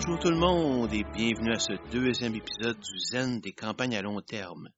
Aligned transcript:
Bonjour 0.00 0.20
tout 0.20 0.30
le 0.30 0.36
monde 0.36 0.94
et 0.94 1.02
bienvenue 1.02 1.50
à 1.50 1.58
ce 1.58 1.72
deuxième 1.90 2.36
épisode 2.36 2.78
du 2.78 2.98
Zen 3.00 3.40
des 3.40 3.50
campagnes 3.50 3.96
à 3.96 4.00
long 4.00 4.20
terme. 4.20 4.68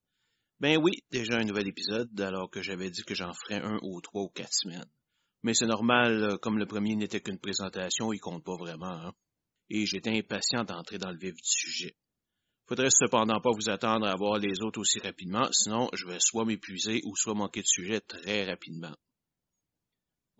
Ben 0.61 0.79
oui, 0.83 0.93
déjà 1.11 1.35
un 1.35 1.45
nouvel 1.45 1.69
épisode 1.69 2.19
alors 2.23 2.49
que 2.49 2.63
j'avais 2.63 2.89
dit 2.89 3.03
que 3.03 3.15
j'en 3.15 3.35
ferais 3.35 3.61
un 3.61 3.79
ou 3.83 4.01
trois 4.01 4.23
ou 4.23 4.29
quatre 4.31 4.55
semaines. 4.55 4.91
Mais 5.43 5.53
c'est 5.53 5.67
normal, 5.67 6.39
comme 6.41 6.57
le 6.57 6.65
premier 6.65 6.97
n'était 6.97 7.21
qu'une 7.21 7.39
présentation, 7.39 8.15
il 8.15 8.19
compte 8.19 8.43
pas 8.43 8.57
vraiment. 8.57 8.87
Hein? 8.87 9.13
Et 9.69 9.85
j'étais 9.85 10.17
impatient 10.17 10.65
d'entrer 10.65 10.97
dans 10.97 11.11
le 11.11 11.19
vif 11.19 11.35
du 11.35 11.43
sujet. 11.45 11.95
Faudrait 12.67 12.89
cependant 12.89 13.43
pas 13.43 13.51
vous 13.53 13.69
attendre 13.69 14.07
à 14.07 14.17
voir 14.17 14.39
les 14.39 14.63
autres 14.63 14.81
aussi 14.81 15.01
rapidement, 15.01 15.49
sinon 15.53 15.91
je 15.93 16.07
vais 16.07 16.17
soit 16.19 16.47
m'épuiser 16.47 17.03
ou 17.05 17.15
soit 17.15 17.35
manquer 17.35 17.61
de 17.61 17.67
sujet 17.67 18.01
très 18.01 18.47
rapidement. 18.47 18.97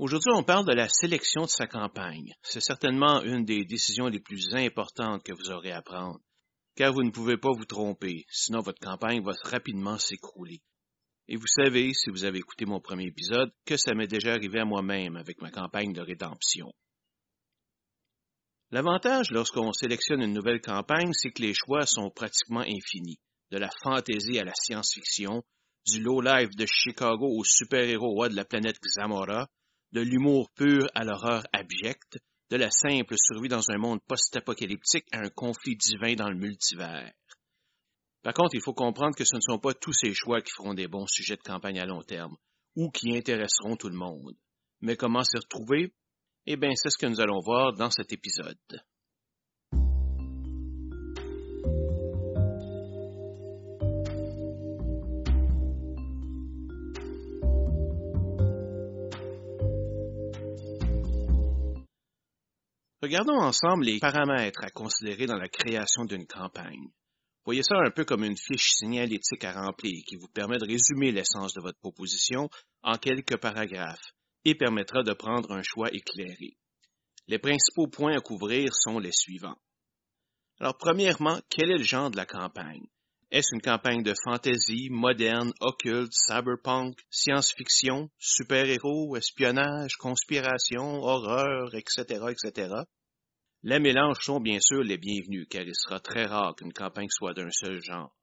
Aujourd'hui, 0.01 0.33
on 0.35 0.43
parle 0.43 0.65
de 0.65 0.73
la 0.73 0.89
sélection 0.89 1.43
de 1.43 1.51
sa 1.51 1.67
campagne. 1.67 2.33
C'est 2.43 2.63
certainement 2.63 3.23
une 3.23 3.45
des 3.45 3.67
décisions 3.67 4.07
les 4.07 4.19
plus 4.19 4.47
importantes 4.55 5.23
que 5.23 5.35
vous 5.35 5.51
aurez 5.51 5.73
à 5.73 5.83
prendre, 5.83 6.19
car 6.75 6.95
vous 6.95 7.03
ne 7.03 7.11
pouvez 7.11 7.37
pas 7.37 7.51
vous 7.55 7.67
tromper, 7.67 8.25
sinon 8.31 8.61
votre 8.61 8.81
campagne 8.81 9.23
va 9.23 9.33
rapidement 9.43 9.99
s'écrouler. 9.99 10.63
Et 11.29 11.37
vous 11.37 11.47
savez, 11.47 11.93
si 11.93 12.09
vous 12.09 12.25
avez 12.25 12.39
écouté 12.39 12.65
mon 12.65 12.81
premier 12.81 13.09
épisode, 13.09 13.53
que 13.67 13.77
ça 13.77 13.93
m'est 13.93 14.07
déjà 14.07 14.33
arrivé 14.33 14.61
à 14.61 14.65
moi-même 14.65 15.17
avec 15.17 15.43
ma 15.43 15.51
campagne 15.51 15.93
de 15.93 16.01
rédemption. 16.01 16.73
L'avantage 18.71 19.31
lorsqu'on 19.31 19.75
sélectionne 19.75 20.23
une 20.23 20.33
nouvelle 20.33 20.63
campagne, 20.63 21.13
c'est 21.13 21.31
que 21.31 21.43
les 21.43 21.53
choix 21.53 21.85
sont 21.85 22.09
pratiquement 22.09 22.61
infinis, 22.63 23.21
de 23.51 23.59
la 23.59 23.69
fantaisie 23.83 24.39
à 24.39 24.45
la 24.45 24.55
science-fiction, 24.55 25.43
du 25.87 26.01
low-life 26.01 26.57
de 26.57 26.65
Chicago 26.65 27.27
au 27.37 27.45
super-héros 27.45 28.29
de 28.31 28.37
la 28.37 28.47
planète 28.47 28.79
Xamora, 28.81 29.47
de 29.93 30.01
l'humour 30.01 30.51
pur 30.55 30.87
à 30.95 31.05
l'horreur 31.05 31.45
abjecte, 31.53 32.19
de 32.51 32.57
la 32.57 32.71
simple 32.71 33.15
survie 33.17 33.49
dans 33.49 33.71
un 33.71 33.79
monde 33.79 34.01
post-apocalyptique 34.07 35.07
à 35.13 35.19
un 35.19 35.31
conflit 35.31 35.77
divin 35.77 36.15
dans 36.15 36.29
le 36.29 36.37
multivers. 36.37 37.13
Par 38.23 38.35
contre, 38.35 38.55
il 38.55 38.61
faut 38.61 38.75
comprendre 38.75 39.17
que 39.17 39.25
ce 39.25 39.37
ne 39.37 39.41
sont 39.41 39.59
pas 39.59 39.73
tous 39.73 39.93
ces 39.93 40.13
choix 40.13 40.43
qui 40.43 40.53
feront 40.53 40.75
des 40.75 40.89
bons 40.89 41.07
sujets 41.07 41.37
de 41.37 41.43
campagne 41.43 41.81
à 41.81 41.87
long 41.87 42.03
terme, 42.03 42.37
ou 42.77 42.91
qui 42.91 43.17
intéresseront 43.17 43.77
tout 43.77 43.89
le 43.89 43.97
monde. 43.97 44.37
Mais 44.81 44.97
comment 44.97 45.23
s'y 45.23 45.37
retrouver? 45.37 45.95
Eh 46.47 46.57
bien, 46.57 46.71
c'est 46.75 46.91
ce 46.91 46.99
que 46.99 47.07
nous 47.07 47.21
allons 47.21 47.41
voir 47.41 47.73
dans 47.75 47.91
cet 47.91 48.13
épisode. 48.13 48.59
Regardons 63.11 63.43
ensemble 63.43 63.87
les 63.87 63.99
paramètres 63.99 64.63
à 64.63 64.71
considérer 64.71 65.27
dans 65.27 65.37
la 65.37 65.49
création 65.49 66.05
d'une 66.05 66.29
campagne. 66.29 66.93
Voyez 67.45 67.65
ça 67.65 67.75
un 67.85 67.91
peu 67.91 68.05
comme 68.05 68.23
une 68.23 68.37
fiche 68.37 68.71
signalétique 68.77 69.43
à 69.43 69.51
remplir 69.51 70.05
qui 70.07 70.15
vous 70.15 70.29
permet 70.29 70.59
de 70.59 70.67
résumer 70.69 71.11
l'essence 71.11 71.53
de 71.55 71.61
votre 71.61 71.81
proposition 71.81 72.49
en 72.85 72.99
quelques 72.99 73.37
paragraphes 73.39 74.13
et 74.45 74.55
permettra 74.55 75.03
de 75.03 75.13
prendre 75.13 75.51
un 75.51 75.63
choix 75.65 75.89
éclairé. 75.93 76.57
Les 77.27 77.41
principaux 77.41 77.89
points 77.89 78.17
à 78.17 78.21
couvrir 78.21 78.73
sont 78.73 79.01
les 79.01 79.11
suivants. 79.11 79.59
Alors, 80.61 80.79
premièrement, 80.79 81.41
quel 81.49 81.73
est 81.73 81.79
le 81.79 81.83
genre 81.83 82.13
de 82.13 82.17
la 82.17 82.27
campagne? 82.27 82.87
Est-ce 83.33 83.53
une 83.53 83.61
campagne 83.61 84.05
de 84.05 84.15
fantasy, 84.23 84.87
moderne, 84.89 85.53
occulte, 85.59 86.13
cyberpunk, 86.13 86.97
science-fiction, 87.11 88.09
super-héros, 88.21 89.17
espionnage, 89.17 89.97
conspiration, 89.97 91.03
horreur, 91.03 91.75
etc., 91.75 92.05
etc.? 92.31 92.85
Les 93.63 93.79
mélanges 93.79 94.23
sont 94.23 94.41
bien 94.41 94.59
sûr 94.59 94.83
les 94.83 94.97
bienvenus, 94.97 95.47
car 95.51 95.63
il 95.63 95.75
sera 95.75 96.01
très 96.01 96.25
rare 96.25 96.57
qu'une 96.57 96.73
campagne 96.73 97.11
soit 97.11 97.35
d'un 97.35 97.51
seul 97.51 97.83
genre. 97.83 98.17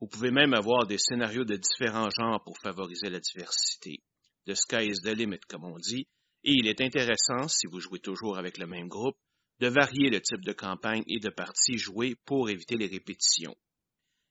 Vous 0.00 0.06
pouvez 0.06 0.30
même 0.30 0.52
avoir 0.52 0.86
des 0.86 0.98
scénarios 0.98 1.44
de 1.44 1.56
différents 1.56 2.10
genres 2.10 2.44
pour 2.44 2.58
favoriser 2.58 3.08
la 3.08 3.20
diversité. 3.20 4.02
The 4.46 4.54
sky 4.54 4.88
is 4.88 5.00
the 5.00 5.16
limit, 5.16 5.40
comme 5.48 5.64
on 5.64 5.78
dit, 5.78 6.06
et 6.44 6.52
il 6.52 6.66
est 6.66 6.82
intéressant, 6.82 7.48
si 7.48 7.66
vous 7.66 7.80
jouez 7.80 8.00
toujours 8.00 8.36
avec 8.36 8.58
le 8.58 8.66
même 8.66 8.88
groupe, 8.88 9.16
de 9.60 9.68
varier 9.68 10.10
le 10.10 10.20
type 10.20 10.44
de 10.44 10.52
campagne 10.52 11.04
et 11.06 11.20
de 11.20 11.30
partie 11.30 11.78
jouée 11.78 12.14
pour 12.26 12.50
éviter 12.50 12.76
les 12.76 12.86
répétitions. 12.86 13.56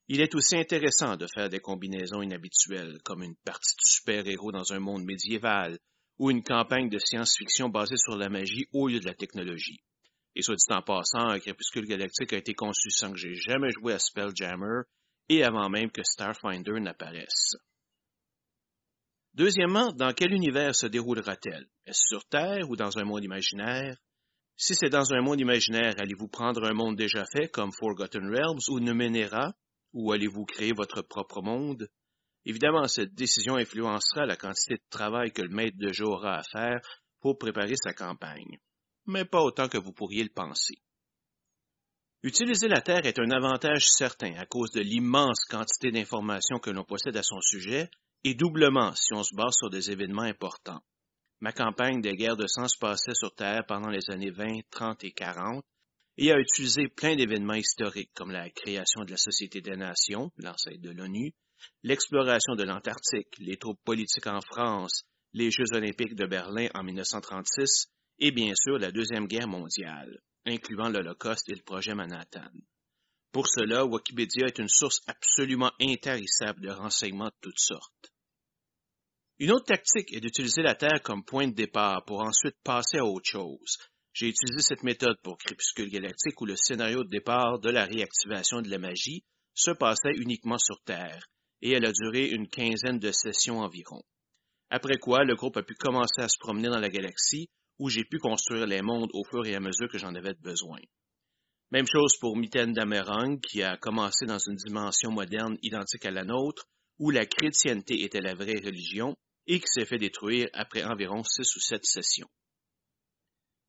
Il 0.07 0.21
est 0.21 0.35
aussi 0.35 0.55
intéressant 0.55 1.17
de 1.17 1.25
faire 1.33 1.49
des 1.49 1.59
combinaisons 1.59 2.21
inhabituelles, 2.21 3.01
comme 3.03 3.23
une 3.23 3.35
partie 3.37 3.75
de 3.75 3.81
super-héros 3.83 4.51
dans 4.51 4.71
un 4.73 4.79
monde 4.79 5.05
médiéval, 5.05 5.79
ou 6.19 6.29
une 6.29 6.43
campagne 6.43 6.89
de 6.89 6.99
science-fiction 6.99 7.69
basée 7.69 7.97
sur 7.97 8.15
la 8.15 8.29
magie 8.29 8.67
au 8.71 8.87
lieu 8.87 8.99
de 8.99 9.07
la 9.07 9.15
technologie. 9.15 9.79
Et 10.35 10.41
soit 10.41 10.55
dit 10.55 10.65
en 10.69 10.81
passant, 10.81 11.39
Crépuscule 11.39 11.87
Galactique 11.87 12.33
a 12.33 12.37
été 12.37 12.53
conçu 12.53 12.89
sans 12.89 13.11
que 13.11 13.17
j'ai 13.17 13.35
jamais 13.35 13.71
joué 13.71 13.93
à 13.93 13.99
Spelljammer 13.99 14.83
et 15.29 15.43
avant 15.43 15.69
même 15.69 15.91
que 15.91 16.03
Starfinder 16.03 16.79
n'apparaisse. 16.79 17.55
Deuxièmement, 19.33 19.91
dans 19.91 20.13
quel 20.13 20.33
univers 20.33 20.75
se 20.75 20.87
déroulera-t-elle? 20.87 21.67
Est-ce 21.85 22.07
sur 22.07 22.25
Terre 22.25 22.69
ou 22.69 22.75
dans 22.75 22.97
un 22.97 23.03
monde 23.03 23.23
imaginaire? 23.23 23.97
Si 24.57 24.75
c'est 24.75 24.89
dans 24.89 25.13
un 25.13 25.21
monde 25.21 25.41
imaginaire, 25.41 25.95
allez-vous 25.97 26.29
prendre 26.29 26.63
un 26.63 26.73
monde 26.73 26.95
déjà 26.95 27.25
fait 27.25 27.49
comme 27.49 27.73
Forgotten 27.73 28.29
Realms 28.29 28.61
ou 28.69 28.79
Numenera, 28.79 29.53
ou 29.91 30.13
allez-vous 30.13 30.45
créer 30.45 30.71
votre 30.71 31.01
propre 31.01 31.41
monde? 31.41 31.89
Évidemment, 32.45 32.87
cette 32.87 33.13
décision 33.13 33.55
influencera 33.55 34.25
la 34.25 34.37
quantité 34.37 34.75
de 34.75 34.89
travail 34.89 35.31
que 35.31 35.41
le 35.41 35.53
maître 35.53 35.77
de 35.77 35.91
jeu 35.91 36.05
aura 36.05 36.37
à 36.37 36.43
faire 36.43 36.79
pour 37.19 37.37
préparer 37.37 37.75
sa 37.75 37.91
campagne, 37.91 38.59
mais 39.05 39.25
pas 39.25 39.41
autant 39.41 39.67
que 39.67 39.77
vous 39.77 39.93
pourriez 39.93 40.23
le 40.23 40.29
penser. 40.29 40.75
Utiliser 42.23 42.67
la 42.67 42.81
Terre 42.81 43.05
est 43.05 43.19
un 43.19 43.29
avantage 43.29 43.85
certain 43.87 44.33
à 44.35 44.45
cause 44.45 44.71
de 44.71 44.81
l'immense 44.81 45.45
quantité 45.45 45.91
d'informations 45.91 46.57
que 46.57 46.71
l'on 46.71 46.83
possède 46.83 47.15
à 47.17 47.23
son 47.23 47.39
sujet, 47.39 47.89
et 48.23 48.33
doublement 48.33 48.95
si 48.95 49.13
on 49.13 49.21
se 49.21 49.35
base 49.35 49.55
sur 49.55 49.69
des 49.69 49.91
événements 49.91 50.23
importants. 50.23 50.81
Ma 51.39 51.51
campagne 51.51 52.01
de 52.01 52.09
guerre 52.11 52.35
de 52.35 52.47
sang 52.47 52.67
se 52.67 52.79
passait 52.79 53.13
sur 53.13 53.35
Terre 53.35 53.63
pendant 53.67 53.89
les 53.89 54.09
années 54.09 54.31
20, 54.31 54.61
30 54.71 55.03
et 55.03 55.11
40, 55.11 55.63
et 56.17 56.31
a 56.31 56.39
utilisé 56.39 56.87
plein 56.87 57.15
d'événements 57.15 57.53
historiques 57.53 58.11
comme 58.15 58.31
la 58.31 58.49
création 58.49 59.03
de 59.03 59.11
la 59.11 59.17
Société 59.17 59.61
des 59.61 59.75
Nations, 59.75 60.31
l'ancêtre 60.37 60.81
de 60.81 60.89
l'ONU, 60.89 61.33
l'exploration 61.83 62.55
de 62.55 62.63
l'Antarctique, 62.63 63.37
les 63.37 63.57
troupes 63.57 63.83
politiques 63.83 64.25
en 64.25 64.41
France, 64.41 65.03
les 65.33 65.51
Jeux 65.51 65.73
olympiques 65.73 66.15
de 66.15 66.25
Berlin 66.25 66.69
en 66.73 66.83
1936 66.83 67.91
et 68.19 68.31
bien 68.31 68.53
sûr 68.55 68.77
la 68.77 68.91
Deuxième 68.91 69.27
Guerre 69.27 69.47
mondiale, 69.47 70.19
incluant 70.45 70.89
l'Holocauste 70.89 71.49
et 71.49 71.55
le 71.55 71.63
projet 71.63 71.95
Manhattan. 71.95 72.51
Pour 73.31 73.47
cela, 73.47 73.85
Wikipédia 73.85 74.47
est 74.47 74.59
une 74.59 74.69
source 74.69 75.01
absolument 75.07 75.71
intarissable 75.81 76.61
de 76.61 76.69
renseignements 76.69 77.25
de 77.25 77.39
toutes 77.41 77.59
sortes. 77.59 78.13
Une 79.39 79.51
autre 79.51 79.65
tactique 79.65 80.13
est 80.13 80.21
d'utiliser 80.21 80.61
la 80.61 80.75
Terre 80.75 81.01
comme 81.03 81.25
point 81.25 81.47
de 81.47 81.53
départ 81.53 82.05
pour 82.05 82.21
ensuite 82.21 82.55
passer 82.63 82.99
à 82.99 83.05
autre 83.05 83.29
chose, 83.29 83.77
j'ai 84.15 84.29
utilisé 84.29 84.61
cette 84.61 84.83
méthode 84.83 85.17
pour 85.21 85.37
Crépuscule 85.37 85.89
Galactique 85.89 86.39
où 86.39 86.45
le 86.45 86.55
scénario 86.55 87.03
de 87.03 87.09
départ 87.09 87.59
de 87.59 87.69
la 87.69 87.83
réactivation 87.83 88.61
de 88.61 88.69
la 88.69 88.77
magie 88.77 89.25
se 89.53 89.71
passait 89.71 90.15
uniquement 90.15 90.57
sur 90.57 90.81
Terre, 90.85 91.27
et 91.61 91.71
elle 91.71 91.83
a 91.83 91.91
duré 91.91 92.29
une 92.29 92.47
quinzaine 92.47 92.97
de 92.97 93.11
sessions 93.11 93.59
environ. 93.59 94.01
Après 94.69 94.99
quoi, 94.99 95.25
le 95.25 95.35
groupe 95.35 95.57
a 95.57 95.63
pu 95.63 95.75
commencer 95.75 96.21
à 96.21 96.29
se 96.29 96.37
promener 96.39 96.69
dans 96.69 96.79
la 96.79 96.87
galaxie, 96.87 97.49
où 97.79 97.89
j'ai 97.89 98.03
pu 98.03 98.19
construire 98.19 98.65
les 98.65 98.81
mondes 98.81 99.09
au 99.13 99.23
fur 99.23 99.45
et 99.45 99.55
à 99.55 99.59
mesure 99.59 99.89
que 99.89 99.97
j'en 99.97 100.15
avais 100.15 100.33
besoin. 100.35 100.79
Même 101.71 101.87
chose 101.87 102.17
pour 102.19 102.37
Mitaine 102.37 102.73
d'Amerang, 102.73 103.39
qui 103.41 103.63
a 103.63 103.77
commencé 103.77 104.25
dans 104.25 104.39
une 104.39 104.55
dimension 104.55 105.11
moderne 105.11 105.57
identique 105.61 106.05
à 106.05 106.11
la 106.11 106.23
nôtre, 106.23 106.65
où 106.99 107.09
la 107.11 107.25
chrétienté 107.25 108.03
était 108.03 108.21
la 108.21 108.35
vraie 108.35 108.61
religion, 108.63 109.15
et 109.47 109.59
qui 109.59 109.67
s'est 109.67 109.85
fait 109.85 109.97
détruire 109.97 110.47
après 110.53 110.83
environ 110.83 111.23
six 111.23 111.55
ou 111.55 111.59
sept 111.59 111.85
sessions. 111.85 112.29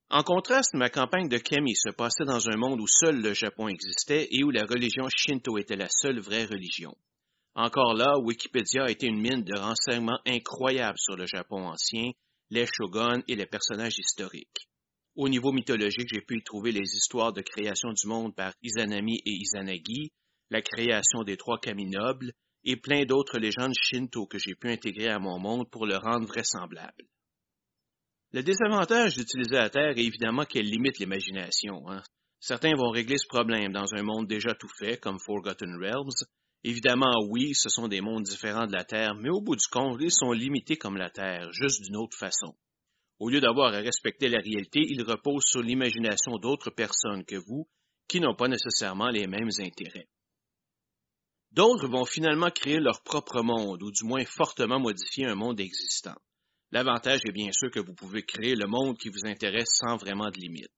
En 0.09 0.23
contraste, 0.23 0.75
ma 0.75 0.89
campagne 0.89 1.29
de 1.29 1.39
Kemi 1.39 1.75
se 1.75 1.91
passait 1.91 2.25
dans 2.25 2.49
un 2.49 2.57
monde 2.57 2.81
où 2.81 2.87
seul 2.87 3.21
le 3.21 3.35
Japon 3.35 3.67
existait 3.67 4.29
et 4.31 4.45
où 4.45 4.51
la 4.51 4.65
religion 4.65 5.09
shinto 5.09 5.59
était 5.59 5.77
la 5.77 5.89
seule 5.89 6.21
vraie 6.21 6.45
religion. 6.45 6.95
Encore 7.57 7.95
là, 7.95 8.17
Wikipédia 8.19 8.85
a 8.85 8.91
été 8.91 9.07
une 9.07 9.21
mine 9.21 9.43
de 9.43 9.59
renseignements 9.59 10.21
incroyables 10.25 10.99
sur 10.99 11.17
le 11.17 11.27
Japon 11.27 11.67
ancien, 11.67 12.11
les 12.51 12.67
shoguns 12.67 13.23
et 13.29 13.37
les 13.37 13.47
personnages 13.47 13.99
historiques. 13.99 14.69
Au 15.15 15.29
niveau 15.29 15.53
mythologique, 15.53 16.09
j'ai 16.13 16.21
pu 16.21 16.39
y 16.39 16.43
trouver 16.43 16.73
les 16.73 16.95
histoires 16.95 17.33
de 17.33 17.41
création 17.41 17.91
du 17.93 18.07
monde 18.07 18.35
par 18.35 18.53
Izanami 18.63 19.17
et 19.25 19.31
Izanagi, 19.31 20.13
la 20.51 20.63
création 20.63 21.23
des 21.23 21.37
trois 21.37 21.59
kami 21.59 21.87
nobles 21.87 22.33
et 22.65 22.77
plein 22.77 23.05
d'autres 23.05 23.39
légendes 23.39 23.75
shinto 23.81 24.27
que 24.27 24.39
j'ai 24.39 24.55
pu 24.55 24.71
intégrer 24.71 25.09
à 25.09 25.19
mon 25.19 25.39
monde 25.39 25.71
pour 25.71 25.87
le 25.87 25.97
rendre 25.97 26.27
vraisemblable. 26.27 27.05
Le 28.33 28.43
désavantage 28.43 29.17
d'utiliser 29.17 29.55
la 29.55 29.71
Terre 29.71 29.97
est 29.97 30.05
évidemment 30.05 30.45
qu'elle 30.45 30.69
limite 30.69 30.99
l'imagination. 30.99 31.89
Hein. 31.89 32.03
Certains 32.41 32.77
vont 32.77 32.91
régler 32.91 33.17
ce 33.19 33.27
problème 33.27 33.73
dans 33.73 33.95
un 33.95 34.03
monde 34.03 34.27
déjà 34.27 34.55
tout 34.55 34.71
fait, 34.79 34.99
comme 34.99 35.19
Forgotten 35.25 35.77
Realms. 35.81 36.27
Évidemment, 36.67 37.15
oui, 37.29 37.55
ce 37.55 37.69
sont 37.69 37.87
des 37.87 38.01
mondes 38.01 38.25
différents 38.25 38.67
de 38.67 38.73
la 38.73 38.83
Terre, 38.83 39.15
mais 39.15 39.29
au 39.31 39.41
bout 39.41 39.55
du 39.55 39.69
compte, 39.69 40.01
ils 40.01 40.11
sont 40.11 40.33
limités 40.33 40.77
comme 40.77 40.97
la 40.97 41.11
Terre, 41.11 41.53
juste 41.53 41.81
d'une 41.85 41.97
autre 41.97 42.19
façon. 42.19 42.57
Au 43.21 43.31
lieu 43.31 43.41
d'avoir 43.41 43.73
à 43.73 43.79
respecter 43.79 44.29
la 44.29 44.41
réalité, 44.41 44.81
ils 44.81 45.05
reposent 45.05 45.47
sur 45.47 45.63
l'imagination 45.63 46.39
d'autres 46.39 46.71
personnes 46.71 47.25
que 47.25 47.37
vous, 47.37 47.69
qui 48.09 48.19
n'ont 48.19 48.35
pas 48.35 48.49
nécessairement 48.49 49.11
les 49.11 49.29
mêmes 49.29 49.51
intérêts. 49.61 50.09
D'autres 51.53 51.87
vont 51.87 52.05
finalement 52.05 52.51
créer 52.51 52.81
leur 52.81 53.01
propre 53.05 53.43
monde, 53.43 53.85
ou 53.85 53.93
du 53.93 54.05
moins 54.05 54.25
fortement 54.25 54.81
modifier 54.81 55.27
un 55.27 55.37
monde 55.37 55.61
existant. 55.61 56.17
L'avantage 56.73 57.21
est 57.29 57.33
bien 57.33 57.53
sûr 57.53 57.71
que 57.71 57.79
vous 57.79 57.95
pouvez 57.95 58.25
créer 58.25 58.57
le 58.57 58.67
monde 58.67 58.99
qui 58.99 59.09
vous 59.09 59.25
intéresse 59.25 59.71
sans 59.71 59.99
vraiment 59.99 60.31
de 60.31 60.41
limite. 60.41 60.73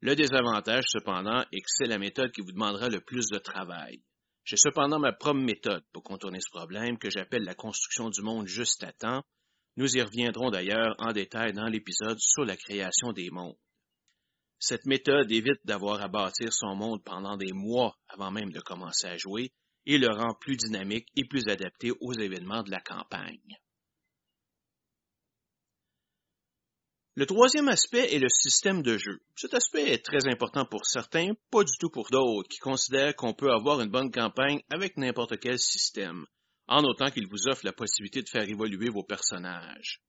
Le 0.00 0.16
désavantage, 0.16 0.86
cependant, 0.88 1.44
est 1.52 1.60
que 1.60 1.68
c'est 1.68 1.86
la 1.86 1.98
méthode 1.98 2.32
qui 2.32 2.40
vous 2.40 2.50
demandera 2.50 2.88
le 2.88 3.00
plus 3.00 3.28
de 3.28 3.38
travail. 3.38 4.02
J'ai 4.50 4.56
cependant 4.56 4.98
ma 4.98 5.12
propre 5.12 5.38
méthode 5.38 5.84
pour 5.92 6.02
contourner 6.02 6.40
ce 6.40 6.50
problème 6.50 6.98
que 6.98 7.08
j'appelle 7.08 7.44
la 7.44 7.54
construction 7.54 8.10
du 8.10 8.20
monde 8.20 8.48
juste 8.48 8.82
à 8.82 8.92
temps. 8.92 9.22
Nous 9.76 9.96
y 9.96 10.02
reviendrons 10.02 10.50
d'ailleurs 10.50 10.96
en 10.98 11.12
détail 11.12 11.52
dans 11.52 11.68
l'épisode 11.68 12.18
sur 12.18 12.44
la 12.44 12.56
création 12.56 13.12
des 13.12 13.30
mondes. 13.30 13.54
Cette 14.58 14.86
méthode 14.86 15.30
évite 15.30 15.64
d'avoir 15.64 16.02
à 16.02 16.08
bâtir 16.08 16.52
son 16.52 16.74
monde 16.74 17.00
pendant 17.04 17.36
des 17.36 17.52
mois 17.52 17.96
avant 18.08 18.32
même 18.32 18.50
de 18.50 18.58
commencer 18.58 19.06
à 19.06 19.16
jouer 19.16 19.52
et 19.86 19.98
le 19.98 20.08
rend 20.08 20.34
plus 20.40 20.56
dynamique 20.56 21.06
et 21.14 21.28
plus 21.28 21.46
adapté 21.46 21.92
aux 22.00 22.14
événements 22.14 22.64
de 22.64 22.72
la 22.72 22.80
campagne. 22.80 23.56
Le 27.16 27.26
troisième 27.26 27.68
aspect 27.68 28.14
est 28.14 28.20
le 28.20 28.28
système 28.28 28.82
de 28.82 28.96
jeu. 28.96 29.20
Cet 29.34 29.54
aspect 29.54 29.90
est 29.90 30.04
très 30.04 30.28
important 30.28 30.64
pour 30.64 30.86
certains, 30.86 31.32
pas 31.50 31.64
du 31.64 31.72
tout 31.80 31.90
pour 31.90 32.08
d'autres, 32.08 32.48
qui 32.48 32.58
considèrent 32.58 33.16
qu'on 33.16 33.34
peut 33.34 33.50
avoir 33.50 33.80
une 33.80 33.90
bonne 33.90 34.12
campagne 34.12 34.62
avec 34.70 34.96
n'importe 34.96 35.38
quel 35.40 35.58
système, 35.58 36.24
en 36.68 36.84
autant 36.84 37.10
qu'il 37.10 37.26
vous 37.26 37.48
offre 37.48 37.66
la 37.66 37.72
possibilité 37.72 38.22
de 38.22 38.28
faire 38.28 38.48
évoluer 38.48 38.90
vos 38.90 39.02
personnages. 39.02 40.00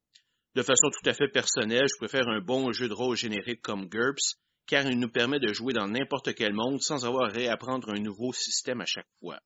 De 0.54 0.62
façon 0.62 0.90
tout 0.92 1.10
à 1.10 1.14
fait 1.14 1.28
personnelle, 1.28 1.88
je 1.92 1.98
préfère 1.98 2.28
un 2.28 2.40
bon 2.40 2.72
jeu 2.72 2.88
de 2.88 2.94
rôle 2.94 3.18
générique 3.18 3.62
comme 3.62 3.90
GURPS, 3.90 4.36
car 4.68 4.86
il 4.86 5.00
nous 5.00 5.12
permet 5.12 5.40
de 5.40 5.54
jouer 5.54 5.74
dans 5.74 5.88
n'importe 5.88 6.36
quel 6.36 6.54
monde 6.54 6.84
sans 6.84 7.04
avoir 7.06 7.30
à 7.30 7.34
réapprendre 7.34 7.90
un 7.90 8.00
nouveau 8.00 8.32
système 8.32 8.80
à 8.80 8.86
chaque 8.86 9.10
fois. 9.20 9.40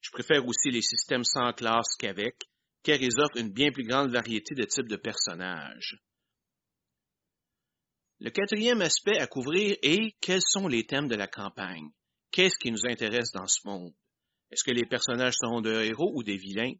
Je 0.00 0.10
préfère 0.12 0.46
aussi 0.46 0.70
les 0.70 0.82
systèmes 0.82 1.24
sans 1.24 1.52
classe 1.52 1.94
qu'avec, 1.98 2.36
car 2.82 2.96
ils 3.02 3.20
offrent 3.20 3.36
une 3.36 3.52
bien 3.52 3.70
plus 3.70 3.84
grande 3.84 4.10
variété 4.10 4.54
de 4.54 4.64
types 4.64 4.88
de 4.88 4.96
personnages. 4.96 5.98
Le 8.18 8.30
quatrième 8.30 8.80
aspect 8.80 9.18
à 9.18 9.26
couvrir 9.26 9.76
est 9.82 10.16
quels 10.22 10.40
sont 10.40 10.68
les 10.68 10.86
thèmes 10.86 11.06
de 11.06 11.16
la 11.16 11.26
campagne. 11.26 11.90
Qu'est-ce 12.30 12.56
qui 12.56 12.72
nous 12.72 12.86
intéresse 12.86 13.30
dans 13.32 13.46
ce 13.46 13.60
monde? 13.66 13.92
Est-ce 14.50 14.64
que 14.64 14.70
les 14.70 14.86
personnages 14.86 15.34
seront 15.38 15.60
des 15.60 15.88
héros 15.88 16.12
ou 16.14 16.22
des 16.22 16.38
vilains? 16.38 16.72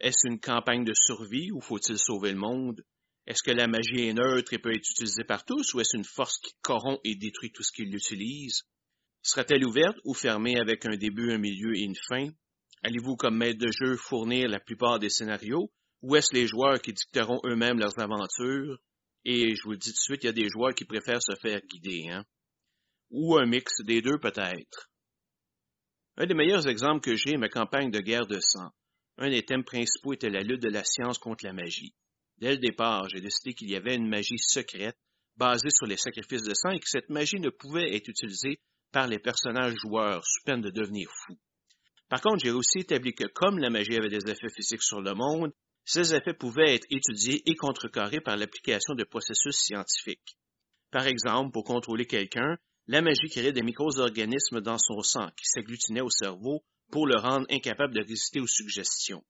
Est-ce 0.00 0.26
une 0.26 0.40
campagne 0.40 0.84
de 0.84 0.94
survie 0.94 1.52
ou 1.52 1.60
faut-il 1.60 1.98
sauver 1.98 2.32
le 2.32 2.38
monde? 2.38 2.82
Est-ce 3.26 3.42
que 3.42 3.50
la 3.50 3.66
magie 3.66 4.08
est 4.08 4.14
neutre 4.14 4.54
et 4.54 4.58
peut 4.58 4.74
être 4.74 4.88
utilisée 4.90 5.24
par 5.24 5.44
tous 5.44 5.74
ou 5.74 5.80
est-ce 5.80 5.98
une 5.98 6.04
force 6.04 6.38
qui 6.38 6.54
corrompt 6.62 7.00
et 7.04 7.14
détruit 7.14 7.52
tout 7.52 7.62
ce 7.62 7.72
qui 7.72 7.84
l'utilise? 7.84 8.62
Sera-t-elle 9.20 9.66
ouverte 9.66 9.98
ou 10.04 10.14
fermée 10.14 10.58
avec 10.58 10.86
un 10.86 10.96
début, 10.96 11.32
un 11.32 11.38
milieu 11.38 11.76
et 11.76 11.82
une 11.82 11.96
fin? 12.08 12.30
Allez-vous 12.82 13.16
comme 13.16 13.36
maître 13.36 13.58
de 13.58 13.70
jeu 13.70 13.96
fournir 13.98 14.48
la 14.48 14.60
plupart 14.60 14.98
des 14.98 15.10
scénarios 15.10 15.70
ou 16.00 16.16
est-ce 16.16 16.34
les 16.34 16.46
joueurs 16.46 16.80
qui 16.80 16.94
dicteront 16.94 17.40
eux-mêmes 17.44 17.78
leurs 17.78 17.98
aventures? 17.98 18.78
Et 19.24 19.54
je 19.54 19.62
vous 19.64 19.72
le 19.72 19.78
dis 19.78 19.90
tout 19.90 19.96
de 19.96 20.00
suite, 20.00 20.24
il 20.24 20.26
y 20.26 20.30
a 20.30 20.32
des 20.32 20.48
joueurs 20.48 20.74
qui 20.74 20.84
préfèrent 20.84 21.22
se 21.22 21.34
faire 21.40 21.60
guider, 21.60 22.08
hein. 22.10 22.24
Ou 23.10 23.36
un 23.36 23.46
mix 23.46 23.80
des 23.82 24.02
deux 24.02 24.18
peut-être. 24.18 24.90
Un 26.16 26.26
des 26.26 26.34
meilleurs 26.34 26.68
exemples 26.68 27.00
que 27.00 27.16
j'ai 27.16 27.32
est 27.34 27.38
ma 27.38 27.48
campagne 27.48 27.90
de 27.90 28.00
guerre 28.00 28.26
de 28.26 28.38
sang. 28.40 28.70
Un 29.18 29.30
des 29.30 29.44
thèmes 29.44 29.64
principaux 29.64 30.12
était 30.12 30.30
la 30.30 30.42
lutte 30.42 30.62
de 30.62 30.70
la 30.70 30.84
science 30.84 31.18
contre 31.18 31.44
la 31.44 31.52
magie. 31.52 31.94
Dès 32.38 32.52
le 32.52 32.58
départ, 32.58 33.08
j'ai 33.08 33.20
décidé 33.20 33.54
qu'il 33.54 33.70
y 33.70 33.76
avait 33.76 33.94
une 33.94 34.08
magie 34.08 34.38
secrète 34.38 34.96
basée 35.36 35.70
sur 35.70 35.86
les 35.86 35.96
sacrifices 35.96 36.42
de 36.42 36.54
sang 36.54 36.70
et 36.70 36.80
que 36.80 36.88
cette 36.88 37.08
magie 37.08 37.40
ne 37.40 37.50
pouvait 37.50 37.94
être 37.94 38.08
utilisée 38.08 38.60
par 38.92 39.06
les 39.06 39.18
personnages 39.18 39.74
joueurs 39.76 40.24
sous 40.24 40.44
peine 40.44 40.60
de 40.60 40.70
devenir 40.70 41.08
fous. 41.10 41.38
Par 42.08 42.20
contre, 42.20 42.44
j'ai 42.44 42.50
aussi 42.50 42.80
établi 42.80 43.12
que 43.12 43.26
comme 43.26 43.58
la 43.58 43.70
magie 43.70 43.96
avait 43.96 44.08
des 44.08 44.30
effets 44.30 44.52
physiques 44.54 44.82
sur 44.82 45.00
le 45.00 45.14
monde, 45.14 45.52
ces 45.84 46.14
effets 46.14 46.34
pouvaient 46.34 46.74
être 46.74 46.86
étudiés 46.90 47.42
et 47.46 47.54
contrecarrés 47.54 48.20
par 48.20 48.36
l'application 48.36 48.94
de 48.94 49.04
processus 49.04 49.56
scientifiques. 49.56 50.36
Par 50.90 51.06
exemple, 51.06 51.52
pour 51.52 51.64
contrôler 51.64 52.06
quelqu'un, 52.06 52.56
la 52.86 53.02
magie 53.02 53.28
créait 53.28 53.52
des 53.52 53.62
micro-organismes 53.62 54.60
dans 54.60 54.78
son 54.78 55.00
sang 55.02 55.30
qui 55.36 55.46
s'agglutinaient 55.46 56.00
au 56.00 56.10
cerveau 56.10 56.62
pour 56.90 57.06
le 57.06 57.18
rendre 57.18 57.46
incapable 57.50 57.94
de 57.94 58.00
résister 58.00 58.40
aux 58.40 58.46
suggestions. 58.46 59.24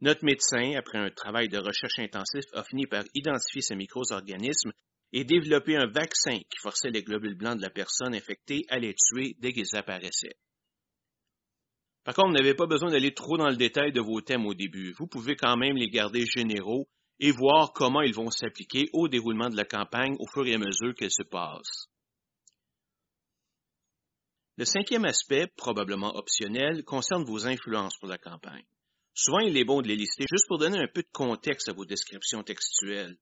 Notre 0.00 0.24
médecin, 0.24 0.74
après 0.76 0.98
un 0.98 1.10
travail 1.10 1.48
de 1.48 1.58
recherche 1.58 1.98
intensif, 1.98 2.44
a 2.52 2.62
fini 2.62 2.86
par 2.86 3.04
identifier 3.14 3.62
ces 3.62 3.76
micro-organismes 3.76 4.72
et 5.12 5.24
développer 5.24 5.76
un 5.76 5.86
vaccin 5.86 6.38
qui 6.38 6.58
forçait 6.60 6.90
les 6.90 7.02
globules 7.02 7.36
blancs 7.36 7.56
de 7.56 7.62
la 7.62 7.70
personne 7.70 8.14
infectée 8.14 8.64
à 8.68 8.78
les 8.78 8.94
tuer 8.94 9.36
dès 9.38 9.52
qu'ils 9.52 9.76
apparaissaient. 9.76 10.36
Par 12.04 12.14
contre, 12.14 12.28
vous 12.28 12.34
n'avez 12.34 12.54
pas 12.54 12.66
besoin 12.66 12.90
d'aller 12.90 13.14
trop 13.14 13.38
dans 13.38 13.48
le 13.48 13.56
détail 13.56 13.90
de 13.92 14.00
vos 14.00 14.20
thèmes 14.20 14.46
au 14.46 14.54
début. 14.54 14.92
Vous 14.98 15.06
pouvez 15.06 15.36
quand 15.36 15.56
même 15.56 15.76
les 15.76 15.88
garder 15.88 16.26
généraux 16.26 16.86
et 17.18 17.30
voir 17.30 17.72
comment 17.72 18.02
ils 18.02 18.14
vont 18.14 18.30
s'appliquer 18.30 18.90
au 18.92 19.08
déroulement 19.08 19.48
de 19.48 19.56
la 19.56 19.64
campagne 19.64 20.14
au 20.18 20.26
fur 20.26 20.46
et 20.46 20.54
à 20.54 20.58
mesure 20.58 20.94
qu'elle 20.94 21.10
se 21.10 21.22
passe. 21.22 21.88
Le 24.56 24.66
cinquième 24.66 25.06
aspect, 25.06 25.48
probablement 25.56 26.14
optionnel, 26.16 26.84
concerne 26.84 27.24
vos 27.24 27.46
influences 27.46 27.96
pour 27.98 28.08
la 28.08 28.18
campagne. 28.18 28.66
Souvent, 29.14 29.40
il 29.40 29.56
est 29.56 29.64
bon 29.64 29.80
de 29.80 29.88
les 29.88 29.96
lister 29.96 30.26
juste 30.30 30.46
pour 30.46 30.58
donner 30.58 30.78
un 30.78 30.88
peu 30.92 31.02
de 31.02 31.08
contexte 31.12 31.68
à 31.68 31.72
vos 31.72 31.84
descriptions 31.84 32.42
textuelles. 32.42 33.16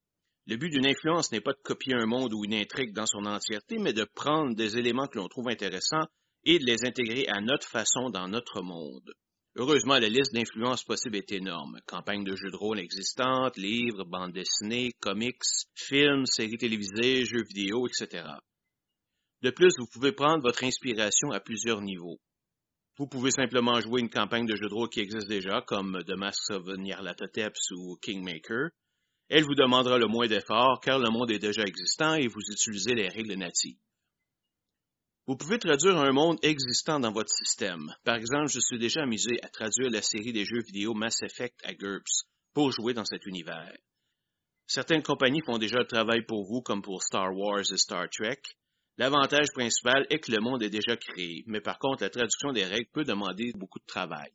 Le 0.46 0.56
but 0.56 0.70
d'une 0.70 0.87
influence 0.87 1.31
n'est 1.31 1.40
pas 1.40 1.52
de 1.52 1.62
copier 1.62 1.94
un 1.94 2.06
monde 2.06 2.34
ou 2.34 2.44
une 2.44 2.55
intrigue 2.55 2.93
dans 2.93 3.06
son 3.06 3.25
entièreté, 3.26 3.79
mais 3.79 3.93
de 3.93 4.05
prendre 4.05 4.56
des 4.56 4.76
éléments 4.76 5.06
que 5.06 5.19
l'on 5.19 5.29
trouve 5.29 5.49
intéressants 5.49 6.08
et 6.44 6.58
de 6.58 6.64
les 6.64 6.84
intégrer 6.84 7.26
à 7.28 7.40
notre 7.40 7.68
façon 7.68 8.10
dans 8.10 8.28
notre 8.28 8.62
monde. 8.62 9.12
Heureusement, 9.56 9.98
la 9.98 10.08
liste 10.08 10.32
d'influences 10.32 10.82
possibles 10.82 11.16
est 11.16 11.32
énorme. 11.32 11.78
Campagnes 11.86 12.24
de 12.24 12.34
jeux 12.34 12.50
de 12.50 12.56
rôle 12.56 12.80
existantes, 12.80 13.56
livres, 13.58 14.04
bandes 14.04 14.32
dessinées, 14.32 14.92
comics, 15.00 15.42
films, 15.74 16.24
séries 16.24 16.56
télévisées, 16.56 17.26
jeux 17.26 17.44
vidéo, 17.44 17.86
etc. 17.86 18.24
De 19.42 19.50
plus, 19.50 19.74
vous 19.78 19.86
pouvez 19.92 20.12
prendre 20.12 20.42
votre 20.42 20.64
inspiration 20.64 21.32
à 21.32 21.40
plusieurs 21.40 21.82
niveaux. 21.82 22.18
Vous 22.96 23.06
pouvez 23.06 23.30
simplement 23.30 23.80
jouer 23.80 24.00
une 24.00 24.10
campagne 24.10 24.46
de 24.46 24.56
jeux 24.56 24.68
de 24.68 24.74
rôle 24.74 24.88
qui 24.88 25.00
existe 25.00 25.28
déjà, 25.28 25.62
comme 25.66 26.02
The 26.06 26.16
Masks 26.16 26.50
of 26.50 26.66
Nyarlathotep 26.66 27.55
ou 27.72 27.96
Kingmaker. 28.00 28.70
Elle 29.28 29.44
vous 29.44 29.55
demandera 29.55 29.98
le 29.98 30.06
moins 30.06 30.28
d'efforts 30.28 30.81
car 30.81 30.98
le 30.98 31.10
monde 31.10 31.31
est 31.31 31.38
déjà 31.38 31.62
existant 31.62 32.14
et 32.14 32.28
vous 32.28 32.40
utilisez 32.50 32.94
les 32.94 33.08
règles 33.08 33.34
natives. 33.34 33.78
Vous 35.29 35.36
pouvez 35.36 35.60
traduire 35.60 35.98
un 35.98 36.10
monde 36.10 36.38
existant 36.43 36.98
dans 36.98 37.12
votre 37.12 37.31
système. 37.31 37.94
Par 38.02 38.17
exemple, 38.17 38.48
je 38.48 38.58
suis 38.58 38.79
déjà 38.81 39.02
amusé 39.02 39.38
à 39.43 39.48
traduire 39.48 39.88
la 39.88 40.02
série 40.02 40.32
des 40.32 40.44
jeux 40.44 40.62
vidéo 40.67 40.94
Mass 40.94 41.22
Effect 41.22 41.60
à 41.62 41.74
GURPS 41.74 42.24
pour 42.52 42.72
jouer 42.72 42.93
dans 42.93 43.05
cet 43.05 43.24
univers. 43.26 43.76
Certaines 44.67 45.05
compagnies 45.05 45.43
font 45.46 45.58
déjà 45.58 45.79
le 45.79 45.86
travail 45.86 46.22
pour 46.26 46.44
vous, 46.44 46.60
comme 46.60 46.82
pour 46.82 47.05
Star 47.05 47.32
Wars 47.36 47.60
et 47.60 47.76
Star 47.76 48.08
Trek. 48.10 48.41
L'avantage 48.98 49.46
principal 49.55 50.06
est 50.10 50.19
que 50.19 50.32
le 50.32 50.41
monde 50.41 50.64
est 50.64 50.70
déjà 50.70 50.96
créé, 50.96 51.44
mais 51.46 51.60
par 51.60 51.79
contre, 51.79 52.02
la 52.02 52.10
traduction 52.10 52.52
des 52.52 52.64
règles 52.64 52.91
peut 52.93 53.05
demander 53.05 53.52
beaucoup 53.55 53.79
de 53.79 53.86
travail. 53.86 54.32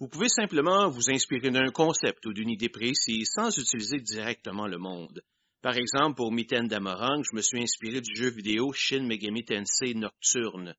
Vous 0.00 0.08
pouvez 0.08 0.30
simplement 0.30 0.88
vous 0.88 1.10
inspirer 1.10 1.50
d'un 1.50 1.70
concept 1.70 2.24
ou 2.24 2.32
d'une 2.32 2.50
idée 2.50 2.70
précise 2.70 3.30
sans 3.34 3.56
utiliser 3.56 3.98
directement 3.98 4.66
le 4.66 4.78
monde. 4.78 5.22
Par 5.62 5.76
exemple, 5.76 6.16
pour 6.16 6.32
Mitten 6.32 6.66
Damorang, 6.66 7.22
je 7.22 7.36
me 7.36 7.40
suis 7.40 7.62
inspiré 7.62 8.00
du 8.00 8.16
jeu 8.16 8.30
vidéo 8.30 8.72
Shin 8.72 9.06
Megami 9.06 9.44
Tensei 9.44 9.94
Nocturne 9.94 10.74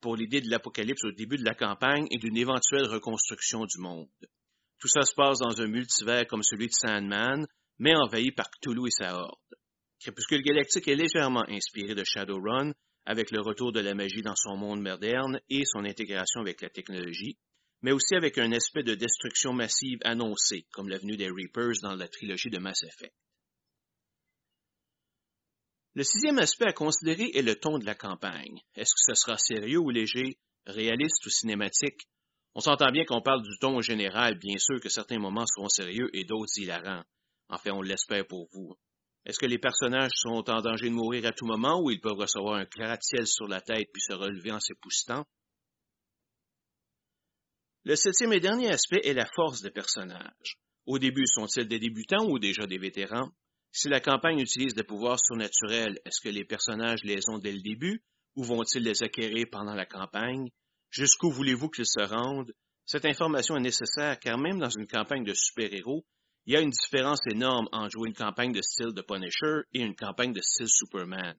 pour 0.00 0.14
l'idée 0.14 0.40
de 0.40 0.48
l'apocalypse 0.48 1.02
au 1.02 1.10
début 1.10 1.38
de 1.38 1.44
la 1.44 1.56
campagne 1.56 2.06
et 2.12 2.18
d'une 2.18 2.36
éventuelle 2.36 2.86
reconstruction 2.86 3.64
du 3.64 3.80
monde. 3.80 4.06
Tout 4.78 4.86
ça 4.86 5.02
se 5.02 5.12
passe 5.12 5.38
dans 5.40 5.60
un 5.60 5.66
multivers 5.66 6.28
comme 6.28 6.44
celui 6.44 6.68
de 6.68 6.72
Sandman, 6.72 7.48
mais 7.80 7.96
envahi 7.96 8.30
par 8.30 8.48
Cthulhu 8.48 8.86
et 8.86 8.90
sa 8.92 9.16
horde. 9.16 9.56
Crépuscule 9.98 10.44
Galactique 10.44 10.86
est 10.86 10.94
légèrement 10.94 11.44
inspiré 11.48 11.96
de 11.96 12.04
Shadowrun, 12.04 12.72
avec 13.06 13.32
le 13.32 13.40
retour 13.40 13.72
de 13.72 13.80
la 13.80 13.96
magie 13.96 14.22
dans 14.22 14.36
son 14.36 14.56
monde 14.56 14.82
moderne 14.82 15.40
et 15.50 15.64
son 15.64 15.84
intégration 15.84 16.42
avec 16.42 16.62
la 16.62 16.70
technologie, 16.70 17.38
mais 17.82 17.90
aussi 17.90 18.14
avec 18.14 18.38
un 18.38 18.52
aspect 18.52 18.84
de 18.84 18.94
destruction 18.94 19.52
massive 19.52 19.98
annoncé, 20.04 20.64
comme 20.70 20.88
l'avenue 20.88 21.16
des 21.16 21.28
Reapers 21.28 21.80
dans 21.82 21.96
la 21.96 22.06
trilogie 22.06 22.50
de 22.50 22.58
Mass 22.60 22.84
Effect. 22.84 23.12
Le 25.98 26.04
sixième 26.04 26.38
aspect 26.38 26.68
à 26.68 26.72
considérer 26.72 27.28
est 27.34 27.42
le 27.42 27.58
ton 27.58 27.76
de 27.76 27.84
la 27.84 27.96
campagne. 27.96 28.60
Est-ce 28.76 28.94
que 28.94 29.00
ce 29.00 29.14
sera 29.14 29.36
sérieux 29.36 29.80
ou 29.80 29.90
léger, 29.90 30.38
réaliste 30.64 31.26
ou 31.26 31.28
cinématique? 31.28 32.06
On 32.54 32.60
s'entend 32.60 32.92
bien 32.92 33.04
qu'on 33.04 33.20
parle 33.20 33.42
du 33.42 33.58
ton 33.58 33.80
général, 33.80 34.38
bien 34.38 34.58
sûr 34.58 34.80
que 34.80 34.90
certains 34.90 35.18
moments 35.18 35.44
seront 35.44 35.68
sérieux 35.68 36.08
et 36.12 36.22
d'autres 36.22 36.56
hilarants. 36.56 37.02
Enfin, 37.48 37.72
on 37.72 37.82
l'espère 37.82 38.24
pour 38.28 38.46
vous. 38.52 38.76
Est-ce 39.26 39.40
que 39.40 39.46
les 39.46 39.58
personnages 39.58 40.12
sont 40.14 40.48
en 40.48 40.60
danger 40.60 40.88
de 40.88 40.94
mourir 40.94 41.26
à 41.26 41.32
tout 41.32 41.46
moment 41.46 41.82
ou 41.82 41.90
ils 41.90 42.00
peuvent 42.00 42.12
recevoir 42.12 42.60
un 42.60 42.64
gratte-ciel 42.64 43.26
sur 43.26 43.48
la 43.48 43.60
tête 43.60 43.88
puis 43.92 44.00
se 44.00 44.12
relever 44.12 44.52
en 44.52 44.60
s'époustant? 44.60 45.24
Le 47.82 47.96
septième 47.96 48.34
et 48.34 48.40
dernier 48.40 48.70
aspect 48.70 49.00
est 49.02 49.14
la 49.14 49.26
force 49.26 49.62
des 49.62 49.72
personnages. 49.72 50.60
Au 50.86 51.00
début, 51.00 51.26
sont-ils 51.26 51.66
des 51.66 51.80
débutants 51.80 52.28
ou 52.28 52.38
déjà 52.38 52.68
des 52.68 52.78
vétérans? 52.78 53.32
Si 53.70 53.88
la 53.88 54.00
campagne 54.00 54.40
utilise 54.40 54.74
des 54.74 54.82
pouvoirs 54.82 55.18
surnaturels, 55.22 55.98
est-ce 56.04 56.20
que 56.20 56.28
les 56.28 56.44
personnages 56.44 57.04
les 57.04 57.28
ont 57.28 57.38
dès 57.38 57.52
le 57.52 57.60
début 57.60 58.02
Où 58.34 58.44
vont-ils 58.44 58.82
les 58.82 59.02
acquérir 59.02 59.46
pendant 59.50 59.74
la 59.74 59.86
campagne? 59.86 60.48
Jusqu'où 60.90 61.30
voulez-vous 61.30 61.68
qu'ils 61.68 61.86
se 61.86 62.00
rendent? 62.00 62.52
Cette 62.86 63.04
information 63.04 63.56
est 63.56 63.60
nécessaire 63.60 64.18
car 64.18 64.38
même 64.38 64.58
dans 64.58 64.70
une 64.70 64.86
campagne 64.86 65.24
de 65.24 65.34
super-héros, 65.34 66.06
il 66.46 66.54
y 66.54 66.56
a 66.56 66.60
une 66.60 66.70
différence 66.70 67.20
énorme 67.30 67.68
entre 67.72 67.90
jouer 67.90 68.08
une 68.08 68.14
campagne 68.14 68.52
de 68.52 68.62
style 68.62 68.94
de 68.94 69.02
Punisher 69.02 69.66
et 69.74 69.82
une 69.82 69.94
campagne 69.94 70.32
de 70.32 70.40
style 70.40 70.68
Superman. 70.68 71.36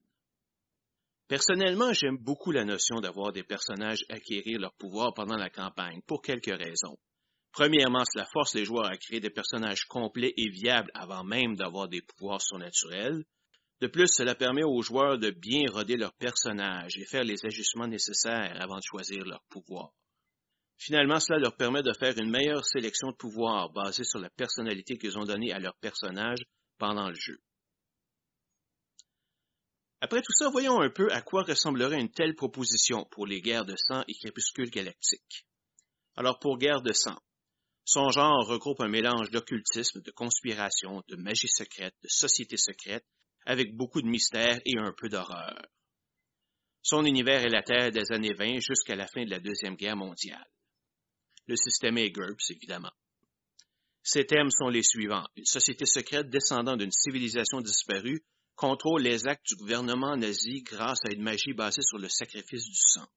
Personnellement, 1.28 1.94
j'aime 1.94 2.18
beaucoup 2.18 2.52
la 2.52 2.64
notion 2.64 3.00
d'avoir 3.02 3.32
des 3.32 3.44
personnages 3.44 4.06
acquérir 4.10 4.60
leur 4.60 4.74
pouvoir 4.74 5.14
pendant 5.16 5.38
la 5.38 5.50
campagne, 5.50 6.02
pour 6.06 6.22
quelques 6.22 6.56
raisons. 6.56 6.98
Premièrement, 7.52 8.04
cela 8.06 8.26
force 8.26 8.54
les 8.54 8.66
joueurs 8.66 8.92
à 8.92 8.98
créer 8.98 9.20
des 9.20 9.30
personnages 9.30 9.86
complets 9.86 10.34
et 10.38 10.50
viables 10.50 10.92
avant 10.94 11.24
même 11.24 11.56
d'avoir 11.56 11.88
des 11.88 12.02
pouvoirs 12.02 12.42
surnaturels. 12.42 13.24
De 13.82 13.88
plus, 13.88 14.08
cela 14.08 14.36
permet 14.36 14.64
aux 14.64 14.82
joueurs 14.82 15.18
de 15.18 15.32
bien 15.32 15.64
roder 15.72 15.98
leurs 15.98 16.14
personnages 16.14 16.98
et 16.98 17.06
faire 17.06 17.24
les 17.24 17.46
ajustements 17.46 17.88
nécessaires 17.88 18.56
avant 18.62 18.78
de 18.78 18.84
choisir 18.84 19.24
leur 19.26 19.42
pouvoir. 19.50 19.92
Finalement, 20.78 21.20
cela 21.20 21.40
leur 21.40 21.56
permet 21.58 21.84
de 21.84 21.94
faire 21.94 22.18
une 22.18 22.30
meilleure 22.30 22.66
sélection 22.66 23.12
de 23.12 23.16
pouvoirs 23.16 23.70
basée 23.72 24.04
sur 24.04 24.20
la 24.20 24.30
personnalité 24.30 24.98
qu'ils 24.98 25.18
ont 25.18 25.26
donnée 25.26 25.52
à 25.52 25.60
leur 25.60 25.76
personnage 25.76 26.40
pendant 26.78 27.10
le 27.10 27.16
jeu. 27.16 27.40
Après 30.02 30.22
tout 30.22 30.32
ça, 30.32 30.50
voyons 30.50 30.80
un 30.80 30.90
peu 30.90 31.12
à 31.12 31.22
quoi 31.22 31.44
ressemblerait 31.44 32.00
une 32.00 32.12
telle 32.12 32.36
proposition 32.36 33.06
pour 33.12 33.28
les 33.28 33.42
guerres 33.42 33.66
de 33.66 33.76
sang 33.76 34.04
et 34.08 34.14
crépuscules 34.14 34.70
galactiques. 34.70 35.46
Alors 36.16 36.40
pour 36.40 36.58
guerre 36.58 36.82
de 36.82 36.94
sang, 36.94 37.18
son 37.92 38.12
genre 38.12 38.46
regroupe 38.46 38.82
un 38.82 38.88
mélange 38.88 39.32
d'occultisme, 39.32 40.02
de 40.02 40.12
conspiration, 40.12 41.02
de 41.08 41.16
magie 41.16 41.48
secrète, 41.48 41.96
de 42.04 42.08
société 42.08 42.56
secrète, 42.56 43.04
avec 43.48 43.76
beaucoup 43.76 44.04
de 44.04 44.08
mystère 44.08 44.60
et 44.64 44.78
un 44.78 44.94
peu 44.96 45.10
d'horreur. 45.10 45.60
Son 46.84 47.04
univers 47.04 47.42
est 47.44 47.50
la 47.50 47.64
Terre 47.64 47.90
des 47.90 48.12
années 48.12 48.36
20 48.36 48.60
jusqu'à 48.60 48.96
la 48.96 49.08
fin 49.08 49.26
de 49.26 49.32
la 49.32 49.40
Deuxième 49.40 49.76
Guerre 49.76 49.96
mondiale. 49.96 50.46
Le 51.48 51.56
système 51.56 51.98
est 51.98 52.12
GURPS, 52.12 52.52
évidemment. 52.52 52.92
Ses 54.04 54.28
thèmes 54.28 54.52
sont 54.52 54.70
les 54.70 54.84
suivants. 54.84 55.28
Une 55.36 55.46
société 55.46 55.88
secrète 55.88 56.30
descendant 56.30 56.78
d'une 56.78 56.92
civilisation 56.92 57.60
disparue 57.60 58.24
contrôle 58.56 59.02
les 59.02 59.28
actes 59.28 59.48
du 59.48 59.56
gouvernement 59.56 60.16
nazi 60.16 60.62
grâce 60.62 61.00
à 61.10 61.12
une 61.12 61.24
magie 61.24 61.54
basée 61.54 61.82
sur 61.82 61.98
le 61.98 62.08
sacrifice 62.08 62.66
du 62.66 62.76
sang. 62.76 63.08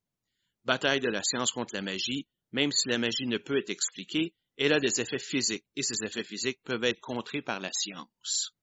Bataille 0.65 1.01
de 1.01 1.11
la 1.11 1.23
science 1.23 1.53
contre 1.53 1.75
la 1.75 1.83
magie, 1.83 2.27
même 2.53 2.73
si 2.73 2.89
la 2.89 2.97
magie 2.97 3.27
ne 3.27 3.37
peut 3.37 3.59
être 3.59 3.69
expliquée, 3.69 4.33
elle 4.65 4.75
a 4.75 4.81
des 4.81 5.01
effets 5.01 5.19
physiques 5.19 5.65
et 5.75 5.83
ces 5.83 6.05
effets 6.05 6.23
physiques 6.23 6.61
peuvent 6.63 6.85
être 6.85 7.01
contrés 7.01 7.43
par 7.43 7.59
la 7.59 7.71
science. 7.73 8.55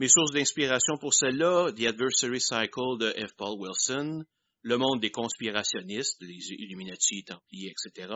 Mes 0.00 0.08
sources 0.08 0.32
d'inspiration 0.32 0.96
pour 0.98 1.14
celle-là, 1.14 1.70
The 1.72 1.86
Adversary 1.86 2.40
Cycle 2.40 2.98
de 2.98 3.12
F. 3.24 3.34
Paul 3.36 3.60
Wilson, 3.60 4.24
Le 4.62 4.78
monde 4.78 5.00
des 5.00 5.10
conspirationnistes, 5.10 6.20
les 6.22 6.52
Illuminati, 6.52 7.22
Templiers, 7.22 7.70
etc., 7.70 8.12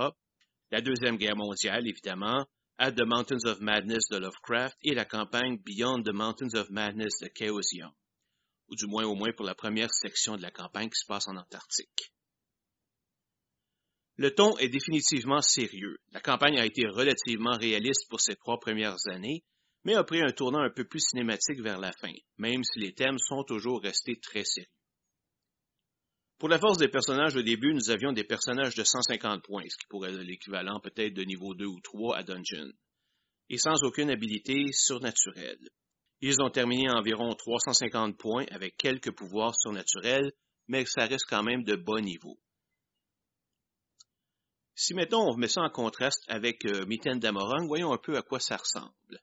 la 0.70 0.80
Deuxième 0.80 1.16
Guerre 1.16 1.36
mondiale, 1.36 1.86
évidemment, 1.86 2.46
At 2.78 2.92
the 2.92 3.04
Mountains 3.06 3.44
of 3.44 3.60
Madness 3.60 4.08
de 4.10 4.16
Lovecraft 4.16 4.76
et 4.82 4.94
la 4.94 5.04
campagne 5.04 5.58
Beyond 5.58 6.02
the 6.02 6.12
Mountains 6.12 6.54
of 6.54 6.70
Madness 6.70 7.20
de 7.20 7.28
Chaosium, 7.34 7.92
ou 8.68 8.74
du 8.74 8.86
moins 8.86 9.04
au 9.04 9.14
moins 9.14 9.32
pour 9.36 9.46
la 9.46 9.54
première 9.54 9.92
section 9.92 10.36
de 10.36 10.42
la 10.42 10.50
campagne 10.50 10.88
qui 10.88 10.98
se 10.98 11.06
passe 11.06 11.28
en 11.28 11.36
Antarctique. 11.36 12.12
Le 14.18 14.34
ton 14.34 14.58
est 14.58 14.68
définitivement 14.68 15.40
sérieux. 15.40 15.96
La 16.10 16.20
campagne 16.20 16.58
a 16.58 16.66
été 16.66 16.88
relativement 16.88 17.56
réaliste 17.56 18.08
pour 18.10 18.20
ses 18.20 18.34
trois 18.34 18.58
premières 18.58 18.96
années, 19.06 19.44
mais 19.84 19.94
a 19.94 20.02
pris 20.02 20.20
un 20.20 20.32
tournant 20.32 20.60
un 20.60 20.70
peu 20.70 20.84
plus 20.84 20.98
cinématique 20.98 21.60
vers 21.60 21.78
la 21.78 21.92
fin, 21.92 22.12
même 22.36 22.64
si 22.64 22.80
les 22.80 22.92
thèmes 22.92 23.18
sont 23.20 23.44
toujours 23.44 23.80
restés 23.80 24.18
très 24.20 24.42
sérieux. 24.42 24.68
Pour 26.38 26.48
la 26.48 26.58
force 26.58 26.78
des 26.78 26.88
personnages 26.88 27.36
au 27.36 27.42
début, 27.42 27.72
nous 27.72 27.90
avions 27.90 28.12
des 28.12 28.24
personnages 28.24 28.74
de 28.74 28.82
150 28.82 29.44
points, 29.44 29.62
ce 29.68 29.76
qui 29.76 29.86
pourrait 29.88 30.10
être 30.10 30.20
l'équivalent 30.20 30.80
peut-être 30.80 31.14
de 31.14 31.22
niveau 31.22 31.54
2 31.54 31.66
ou 31.66 31.80
3 31.80 32.16
à 32.16 32.24
Dungeon, 32.24 32.72
et 33.50 33.58
sans 33.58 33.84
aucune 33.84 34.10
habilité 34.10 34.72
surnaturelle. 34.72 35.68
Ils 36.20 36.42
ont 36.42 36.50
terminé 36.50 36.88
à 36.88 36.96
environ 36.96 37.32
350 37.36 38.18
points 38.18 38.46
avec 38.50 38.76
quelques 38.76 39.12
pouvoirs 39.12 39.54
surnaturels, 39.54 40.32
mais 40.66 40.84
ça 40.86 41.06
reste 41.06 41.26
quand 41.28 41.44
même 41.44 41.62
de 41.62 41.76
bas 41.76 42.00
niveau. 42.00 42.36
Si 44.80 44.94
mettons 44.94 45.28
on 45.28 45.36
met 45.36 45.48
ça 45.48 45.62
en 45.62 45.70
contraste 45.70 46.22
avec 46.28 46.64
euh, 46.64 46.86
Mitten 46.86 47.18
voyons 47.66 47.92
un 47.92 47.98
peu 47.98 48.16
à 48.16 48.22
quoi 48.22 48.38
ça 48.38 48.56
ressemble. 48.56 49.20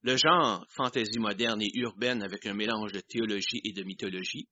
Le 0.00 0.16
genre 0.16 0.64
fantaisie 0.70 1.18
moderne 1.18 1.60
et 1.60 1.70
urbaine 1.74 2.22
avec 2.22 2.46
un 2.46 2.54
mélange 2.54 2.92
de 2.92 3.00
théologie 3.00 3.60
et 3.64 3.74
de 3.74 3.82
mythologie, 3.82 4.48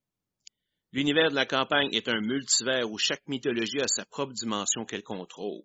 L'univers 0.93 1.31
de 1.31 1.37
la 1.37 1.47
campagne 1.47 1.89
est 1.93 2.09
un 2.09 2.21
multivers 2.21 2.91
où 2.91 2.99
chaque 2.99 3.27
mythologie 3.29 3.81
a 3.81 3.89
sa 3.89 4.05
propre 4.05 4.35
dimension 4.35 4.85
qu'elle 4.85 5.05
contrôle. 5.05 5.63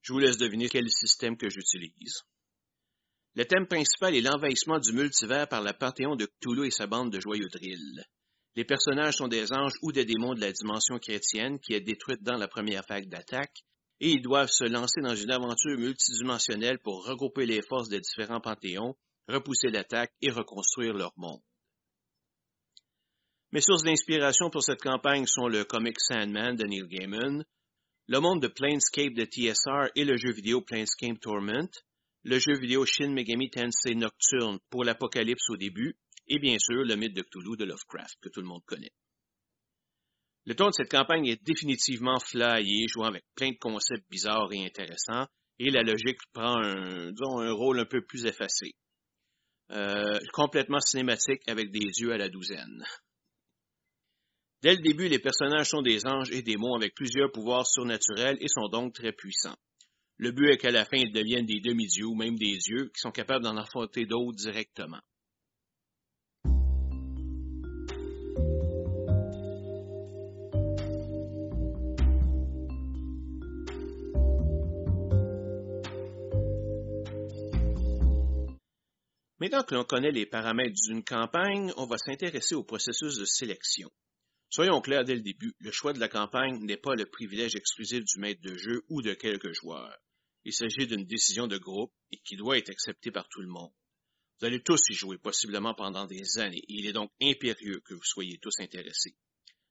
Je 0.00 0.12
vous 0.14 0.20
laisse 0.20 0.38
deviner 0.38 0.70
quel 0.70 0.88
système 0.88 1.36
que 1.36 1.50
j'utilise. 1.50 2.22
Le 3.34 3.44
thème 3.44 3.66
principal 3.66 4.14
est 4.14 4.22
l'envahissement 4.22 4.78
du 4.78 4.92
multivers 4.92 5.48
par 5.48 5.60
la 5.60 5.74
Panthéon 5.74 6.16
de 6.16 6.24
Cthulhu 6.24 6.68
et 6.68 6.70
sa 6.70 6.86
bande 6.86 7.12
de 7.12 7.20
joyeux 7.20 7.48
drills. 7.52 8.06
Les 8.56 8.64
personnages 8.64 9.16
sont 9.16 9.28
des 9.28 9.52
anges 9.52 9.74
ou 9.82 9.92
des 9.92 10.06
démons 10.06 10.34
de 10.34 10.40
la 10.40 10.50
dimension 10.50 10.98
chrétienne 10.98 11.60
qui 11.60 11.74
est 11.74 11.80
détruite 11.80 12.22
dans 12.22 12.38
la 12.38 12.48
première 12.48 12.84
vague 12.88 13.08
d'attaque, 13.08 13.62
et 14.00 14.10
ils 14.10 14.22
doivent 14.22 14.50
se 14.50 14.64
lancer 14.64 15.02
dans 15.02 15.14
une 15.14 15.30
aventure 15.30 15.78
multidimensionnelle 15.78 16.78
pour 16.78 17.04
regrouper 17.06 17.44
les 17.44 17.60
forces 17.62 17.90
des 17.90 18.00
différents 18.00 18.40
panthéons, 18.40 18.96
repousser 19.28 19.68
l'attaque 19.68 20.12
et 20.22 20.30
reconstruire 20.30 20.94
leur 20.94 21.12
monde. 21.16 21.40
Mes 23.52 23.60
sources 23.60 23.84
d'inspiration 23.84 24.50
pour 24.50 24.62
cette 24.62 24.82
campagne 24.82 25.26
sont 25.26 25.48
le 25.48 25.64
comic 25.64 25.96
Sandman 26.00 26.56
de 26.56 26.64
Neil 26.66 26.88
Gaiman, 26.88 27.44
le 28.08 28.20
monde 28.20 28.40
de 28.40 28.48
Planescape 28.48 29.14
de 29.14 29.24
TSR 29.24 29.90
et 29.94 30.04
le 30.04 30.16
jeu 30.16 30.32
vidéo 30.32 30.62
Planescape 30.62 31.20
Torment, 31.20 31.70
le 32.24 32.38
jeu 32.38 32.58
vidéo 32.58 32.86
Shin 32.86 33.12
Megami 33.12 33.50
Tensei 33.50 33.94
Nocturne 33.94 34.58
pour 34.70 34.84
l'Apocalypse 34.84 35.48
au 35.50 35.56
début, 35.56 35.96
et 36.28 36.38
bien 36.38 36.56
sûr 36.58 36.84
le 36.84 36.96
mythe 36.96 37.14
de 37.14 37.22
Cthulhu 37.22 37.56
de 37.56 37.64
Lovecraft 37.64 38.18
que 38.20 38.28
tout 38.28 38.40
le 38.40 38.46
monde 38.46 38.64
connaît. 38.66 38.92
Le 40.44 40.54
ton 40.54 40.66
de 40.66 40.72
cette 40.72 40.90
campagne 40.90 41.26
est 41.26 41.42
définitivement 41.42 42.20
flyé, 42.20 42.86
jouant 42.88 43.06
avec 43.06 43.24
plein 43.34 43.50
de 43.50 43.58
concepts 43.58 44.08
bizarres 44.10 44.52
et 44.52 44.64
intéressants, 44.64 45.26
et 45.58 45.70
la 45.70 45.82
logique 45.82 46.20
prend 46.32 46.56
un, 46.62 47.08
un 47.08 47.52
rôle 47.52 47.80
un 47.80 47.84
peu 47.84 48.02
plus 48.02 48.26
effacé. 48.26 48.74
Euh, 49.72 50.20
complètement 50.32 50.78
cinématique 50.78 51.42
avec 51.48 51.72
des 51.72 51.80
yeux 51.80 52.12
à 52.12 52.16
la 52.16 52.28
douzaine. 52.28 52.84
Dès 54.62 54.76
le 54.76 54.82
début, 54.82 55.08
les 55.08 55.18
personnages 55.18 55.70
sont 55.70 55.82
des 55.82 56.06
anges 56.06 56.30
et 56.30 56.42
démons 56.42 56.76
avec 56.76 56.94
plusieurs 56.94 57.32
pouvoirs 57.32 57.66
surnaturels 57.66 58.38
et 58.40 58.48
sont 58.48 58.68
donc 58.68 58.94
très 58.94 59.12
puissants. 59.12 59.56
Le 60.18 60.30
but 60.30 60.50
est 60.50 60.56
qu'à 60.56 60.70
la 60.70 60.84
fin, 60.84 60.96
ils 60.96 61.12
deviennent 61.12 61.46
des 61.46 61.60
demi-dieux 61.60 62.06
ou 62.06 62.14
même 62.14 62.36
des 62.36 62.56
yeux 62.68 62.90
qui 62.94 63.00
sont 63.00 63.10
capables 63.10 63.44
d'en 63.44 63.56
affronter 63.56 64.06
d'autres 64.06 64.36
directement. 64.36 65.00
Maintenant 79.46 79.62
que 79.62 79.76
l'on 79.76 79.84
connaît 79.84 80.10
les 80.10 80.26
paramètres 80.26 80.74
d'une 80.88 81.04
campagne, 81.04 81.72
on 81.76 81.86
va 81.86 81.98
s'intéresser 81.98 82.56
au 82.56 82.64
processus 82.64 83.16
de 83.16 83.24
sélection. 83.24 83.88
Soyons 84.50 84.80
clairs 84.80 85.04
dès 85.04 85.14
le 85.14 85.20
début, 85.20 85.54
le 85.60 85.70
choix 85.70 85.92
de 85.92 86.00
la 86.00 86.08
campagne 86.08 86.58
n'est 86.64 86.76
pas 86.76 86.96
le 86.96 87.06
privilège 87.06 87.54
exclusif 87.54 88.02
du 88.04 88.18
maître 88.18 88.40
de 88.42 88.56
jeu 88.56 88.82
ou 88.88 89.02
de 89.02 89.14
quelques 89.14 89.52
joueurs. 89.52 89.96
Il 90.44 90.52
s'agit 90.52 90.88
d'une 90.88 91.06
décision 91.06 91.46
de 91.46 91.58
groupe 91.58 91.92
et 92.10 92.18
qui 92.24 92.34
doit 92.34 92.58
être 92.58 92.70
acceptée 92.70 93.12
par 93.12 93.28
tout 93.28 93.40
le 93.40 93.46
monde. 93.46 93.70
Vous 94.40 94.46
allez 94.46 94.64
tous 94.64 94.80
y 94.90 94.94
jouer 94.94 95.16
possiblement 95.16 95.74
pendant 95.74 96.06
des 96.06 96.38
années 96.38 96.64
et 96.66 96.80
il 96.80 96.86
est 96.86 96.92
donc 96.92 97.12
impérieux 97.22 97.80
que 97.84 97.94
vous 97.94 98.02
soyez 98.02 98.38
tous 98.38 98.58
intéressés. 98.58 99.14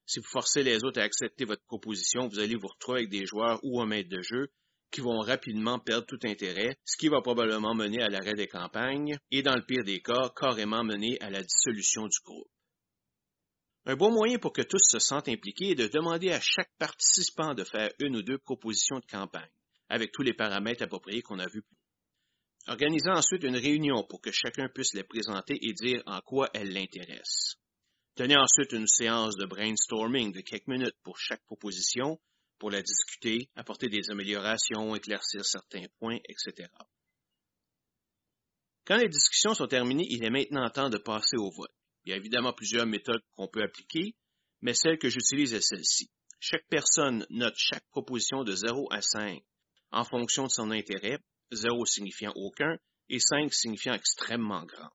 Si 0.05 0.19
vous 0.19 0.25
forcez 0.25 0.63
les 0.63 0.85
autres 0.85 1.01
à 1.01 1.03
accepter 1.03 1.43
votre 1.43 1.65
proposition, 1.65 2.29
vous 2.29 2.39
allez 2.39 2.55
vous 2.55 2.69
retrouver 2.69 2.99
avec 2.99 3.09
des 3.09 3.25
joueurs 3.25 3.59
ou 3.61 3.81
un 3.81 3.87
maître 3.87 4.07
de 4.07 4.21
jeu 4.21 4.53
qui 4.91 5.01
vont 5.01 5.19
rapidement 5.19 5.79
perdre 5.79 6.05
tout 6.05 6.19
intérêt, 6.23 6.77
ce 6.85 6.97
qui 6.97 7.09
va 7.09 7.21
probablement 7.21 7.75
mener 7.75 8.01
à 8.01 8.09
l'arrêt 8.09 8.33
des 8.33 8.47
campagnes 8.47 9.17
et, 9.31 9.41
dans 9.41 9.55
le 9.55 9.65
pire 9.65 9.83
des 9.83 10.01
cas, 10.01 10.29
carrément 10.35 10.83
mener 10.83 11.19
à 11.21 11.29
la 11.29 11.43
dissolution 11.43 12.07
du 12.07 12.17
groupe. 12.23 12.49
Un 13.87 13.95
bon 13.95 14.11
moyen 14.11 14.39
pour 14.39 14.51
que 14.51 14.63
tous 14.63 14.81
se 14.81 14.99
sentent 14.99 15.29
impliqués 15.29 15.71
est 15.71 15.75
de 15.75 15.87
demander 15.87 16.31
à 16.31 16.39
chaque 16.39 16.71
participant 16.79 17.53
de 17.53 17.63
faire 17.63 17.91
une 17.99 18.15
ou 18.15 18.23
deux 18.23 18.39
propositions 18.39 18.99
de 18.99 19.05
campagne, 19.05 19.51
avec 19.89 20.11
tous 20.11 20.23
les 20.23 20.33
paramètres 20.33 20.83
appropriés 20.83 21.21
qu'on 21.21 21.39
a 21.39 21.47
vus. 21.47 21.63
Organisez 22.67 23.11
ensuite 23.11 23.43
une 23.43 23.57
réunion 23.57 24.03
pour 24.03 24.21
que 24.21 24.31
chacun 24.31 24.69
puisse 24.69 24.95
les 24.95 25.03
présenter 25.03 25.55
et 25.61 25.73
dire 25.73 26.01
en 26.07 26.19
quoi 26.21 26.49
elles 26.55 26.73
l'intéressent. 26.73 27.57
Tenez 28.15 28.37
ensuite 28.37 28.71
une 28.71 28.87
séance 28.87 29.35
de 29.35 29.45
brainstorming 29.45 30.31
de 30.31 30.41
quelques 30.41 30.67
minutes 30.67 30.97
pour 31.03 31.19
chaque 31.19 31.43
proposition, 31.45 32.19
pour 32.59 32.71
la 32.71 32.81
discuter, 32.81 33.49
apporter 33.55 33.89
des 33.89 34.09
améliorations, 34.09 34.95
éclaircir 34.95 35.45
certains 35.45 35.85
points, 35.99 36.17
etc. 36.29 36.69
Quand 38.85 38.97
les 38.97 39.09
discussions 39.09 39.53
sont 39.53 39.67
terminées, 39.67 40.07
il 40.09 40.23
est 40.23 40.29
maintenant 40.29 40.69
temps 40.69 40.89
de 40.89 40.97
passer 40.97 41.37
au 41.37 41.49
vote. 41.51 41.71
Il 42.03 42.11
y 42.11 42.13
a 42.13 42.17
évidemment 42.17 42.53
plusieurs 42.53 42.85
méthodes 42.85 43.21
qu'on 43.35 43.47
peut 43.47 43.63
appliquer, 43.63 44.15
mais 44.61 44.73
celle 44.73 44.99
que 44.99 45.09
j'utilise 45.09 45.53
est 45.53 45.61
celle-ci. 45.61 46.09
Chaque 46.39 46.67
personne 46.69 47.25
note 47.31 47.55
chaque 47.57 47.87
proposition 47.89 48.43
de 48.43 48.55
0 48.55 48.87
à 48.91 49.01
5 49.01 49.41
en 49.91 50.03
fonction 50.03 50.43
de 50.43 50.51
son 50.51 50.71
intérêt, 50.71 51.17
0 51.51 51.85
signifiant 51.85 52.33
aucun 52.35 52.77
et 53.09 53.19
5 53.19 53.51
signifiant 53.53 53.93
extrêmement 53.93 54.65
grand. 54.65 54.91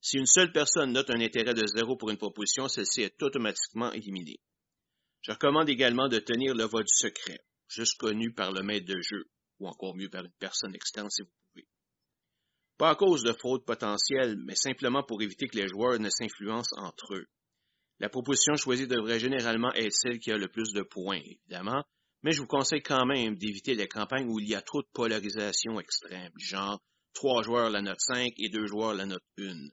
Si 0.00 0.16
une 0.16 0.26
seule 0.26 0.50
personne 0.50 0.92
note 0.92 1.10
un 1.10 1.20
intérêt 1.20 1.54
de 1.54 1.66
0 1.66 1.96
pour 1.96 2.10
une 2.10 2.16
proposition, 2.16 2.68
celle-ci 2.68 3.02
est 3.02 3.22
automatiquement 3.22 3.92
éliminée. 3.92 4.40
Je 5.22 5.32
recommande 5.32 5.68
également 5.68 6.08
de 6.08 6.18
tenir 6.18 6.54
le 6.54 6.64
vote 6.64 6.88
secret, 6.88 7.40
juste 7.68 7.98
connu 7.98 8.32
par 8.32 8.52
le 8.52 8.62
maître 8.62 8.86
de 8.86 9.00
jeu, 9.00 9.24
ou 9.58 9.68
encore 9.68 9.94
mieux 9.94 10.08
par 10.08 10.24
une 10.24 10.32
personne 10.38 10.74
externe 10.74 11.10
si 11.10 11.22
vous 11.22 11.30
pouvez. 11.52 11.66
Pas 12.78 12.90
à 12.90 12.94
cause 12.94 13.22
de 13.22 13.32
fraude 13.32 13.64
potentielle, 13.64 14.36
mais 14.44 14.54
simplement 14.54 15.02
pour 15.02 15.20
éviter 15.20 15.46
que 15.46 15.58
les 15.58 15.68
joueurs 15.68 16.00
ne 16.00 16.08
s'influencent 16.08 16.74
entre 16.78 17.14
eux. 17.14 17.26
La 17.98 18.08
proposition 18.08 18.56
choisie 18.56 18.86
devrait 18.86 19.20
généralement 19.20 19.72
être 19.74 19.92
celle 19.92 20.18
qui 20.18 20.32
a 20.32 20.38
le 20.38 20.48
plus 20.48 20.72
de 20.72 20.82
points, 20.82 21.20
évidemment, 21.20 21.84
mais 22.22 22.32
je 22.32 22.40
vous 22.40 22.46
conseille 22.46 22.82
quand 22.82 23.04
même 23.04 23.36
d'éviter 23.36 23.74
les 23.74 23.88
campagnes 23.88 24.28
où 24.28 24.40
il 24.40 24.48
y 24.48 24.54
a 24.54 24.62
trop 24.62 24.82
de 24.82 24.88
polarisation 24.92 25.78
extrême, 25.78 26.32
genre 26.36 26.80
trois 27.12 27.42
joueurs 27.42 27.70
la 27.70 27.82
note 27.82 28.00
5 28.00 28.32
et 28.38 28.48
deux 28.48 28.66
joueurs 28.66 28.94
la 28.94 29.06
note 29.06 29.24
1. 29.38 29.68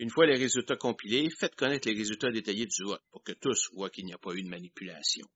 Une 0.00 0.08
fois 0.08 0.24
les 0.24 0.38
résultats 0.38 0.76
compilés, 0.76 1.28
faites 1.38 1.54
connaître 1.56 1.86
les 1.86 1.94
résultats 1.94 2.30
détaillés 2.30 2.64
du 2.64 2.84
vote 2.84 3.02
pour 3.10 3.22
que 3.22 3.32
tous 3.32 3.68
voient 3.74 3.90
qu'il 3.90 4.06
n'y 4.06 4.14
a 4.14 4.18
pas 4.18 4.32
eu 4.32 4.42
de 4.42 4.48
manipulation. 4.48 5.26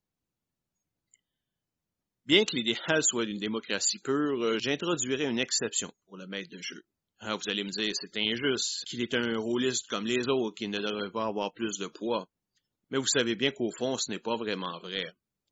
Bien 2.24 2.46
que 2.46 2.56
l'idéal 2.56 3.02
soit 3.02 3.26
d'une 3.26 3.36
démocratie 3.36 3.98
pure, 3.98 4.42
euh, 4.42 4.58
j'introduirai 4.58 5.26
une 5.26 5.38
exception 5.38 5.92
pour 6.06 6.16
le 6.16 6.26
maître 6.26 6.48
de 6.48 6.62
jeu. 6.62 6.82
Ah, 7.18 7.34
vous 7.34 7.46
allez 7.50 7.62
me 7.62 7.68
dire, 7.68 7.92
c'est 7.92 8.16
injuste, 8.16 8.86
qu'il 8.86 9.02
est 9.02 9.12
un 9.12 9.38
rôliste 9.38 9.86
comme 9.88 10.06
les 10.06 10.26
autres, 10.30 10.54
qui 10.54 10.68
ne 10.68 10.78
devrait 10.78 11.12
pas 11.12 11.26
avoir 11.26 11.52
plus 11.52 11.76
de 11.76 11.86
poids. 11.86 12.26
Mais 12.88 12.96
vous 12.96 13.06
savez 13.06 13.34
bien 13.34 13.50
qu'au 13.50 13.70
fond, 13.76 13.98
ce 13.98 14.10
n'est 14.10 14.18
pas 14.18 14.36
vraiment 14.36 14.78
vrai. 14.78 15.04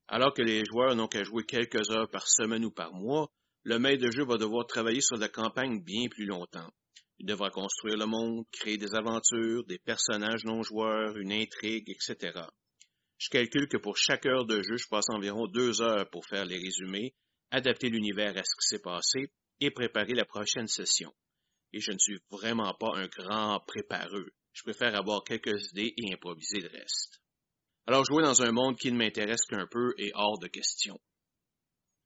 Alors 0.08 0.32
que 0.32 0.40
les 0.40 0.64
joueurs 0.64 0.96
n'ont 0.96 1.08
qu'à 1.08 1.22
jouer 1.22 1.44
quelques 1.44 1.90
heures 1.90 2.08
par 2.08 2.26
semaine 2.26 2.64
ou 2.64 2.70
par 2.70 2.94
mois, 2.94 3.28
le 3.62 3.78
maître 3.78 4.06
de 4.06 4.10
jeu 4.10 4.24
va 4.24 4.38
devoir 4.38 4.66
travailler 4.66 5.02
sur 5.02 5.18
la 5.18 5.28
campagne 5.28 5.84
bien 5.84 6.08
plus 6.08 6.24
longtemps. 6.24 6.72
Il 7.22 7.28
devra 7.28 7.50
construire 7.50 7.96
le 7.96 8.06
monde, 8.06 8.44
créer 8.52 8.76
des 8.76 8.94
aventures, 8.94 9.64
des 9.64 9.78
personnages 9.78 10.44
non 10.44 10.62
joueurs, 10.62 11.16
une 11.16 11.32
intrigue, 11.32 11.88
etc. 11.88 12.40
Je 13.18 13.30
calcule 13.30 13.68
que 13.68 13.78
pour 13.78 13.96
chaque 13.96 14.26
heure 14.26 14.44
de 14.44 14.62
jeu, 14.62 14.76
je 14.76 14.88
passe 14.88 15.08
environ 15.08 15.46
deux 15.46 15.80
heures 15.80 16.10
pour 16.10 16.26
faire 16.26 16.44
les 16.44 16.58
résumés, 16.58 17.14
adapter 17.50 17.88
l'univers 17.88 18.36
à 18.36 18.42
ce 18.42 18.54
qui 18.56 18.66
s'est 18.66 18.82
passé 18.82 19.32
et 19.60 19.70
préparer 19.70 20.14
la 20.14 20.24
prochaine 20.24 20.66
session 20.66 21.14
et 21.72 21.80
je 21.80 21.92
ne 21.92 21.98
suis 21.98 22.20
vraiment 22.30 22.74
pas 22.74 22.94
un 22.94 23.06
grand 23.06 23.60
prépareux. 23.60 24.30
Je 24.52 24.62
préfère 24.62 24.94
avoir 24.94 25.24
quelques 25.24 25.70
idées 25.70 25.94
et 25.96 26.12
improviser 26.12 26.60
le 26.60 26.68
reste. 26.68 27.22
Alors 27.86 28.04
jouer 28.04 28.22
dans 28.22 28.42
un 28.42 28.52
monde 28.52 28.76
qui 28.78 28.92
ne 28.92 28.98
m'intéresse 28.98 29.44
qu'un 29.46 29.66
peu 29.66 29.94
est 29.98 30.12
hors 30.14 30.38
de 30.38 30.48
question. 30.48 31.00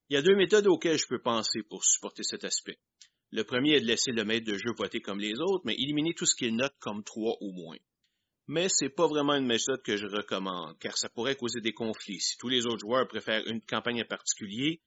Il 0.09 0.15
y 0.15 0.17
a 0.17 0.23
deux 0.23 0.37
méthodes 0.37 0.69
auxquelles 0.69 0.99
je 0.99 1.09
peux 1.09 1.21
penser 1.21 1.63
pour 1.69 1.85
supporter 1.85 2.23
cet 2.23 2.45
aspect. 2.45 2.79
Le 3.37 3.45
premier 3.45 3.75
est 3.75 3.81
de 3.83 3.87
laisser 3.87 4.13
le 4.13 4.25
maître 4.25 4.47
de 4.47 4.57
jeu 4.57 4.73
voter 4.79 5.03
comme 5.03 5.21
les 5.21 5.35
autres, 5.35 5.61
mais 5.67 5.75
éliminer 5.75 6.15
tout 6.15 6.25
ce 6.25 6.35
qu'il 6.35 6.57
note 6.57 6.73
comme 6.79 7.05
trois 7.05 7.37
ou 7.43 7.53
moins. 7.53 7.77
Mais 8.47 8.69
c'est 8.71 8.89
pas 8.89 9.07
vraiment 9.07 9.35
une 9.35 9.45
méthode 9.45 9.83
que 9.83 9.99
je 9.99 10.07
recommande, 10.07 10.79
car 10.79 10.97
ça 10.97 11.11
pourrait 11.11 11.37
causer 11.37 11.61
des 11.61 11.75
conflits 11.75 12.19
si 12.19 12.39
tous 12.39 12.49
les 12.49 12.65
autres 12.65 12.79
joueurs 12.79 13.07
préfèrent 13.07 13.47
une 13.47 13.61
campagne 13.61 14.01
en 14.01 14.07
particulier 14.07 14.81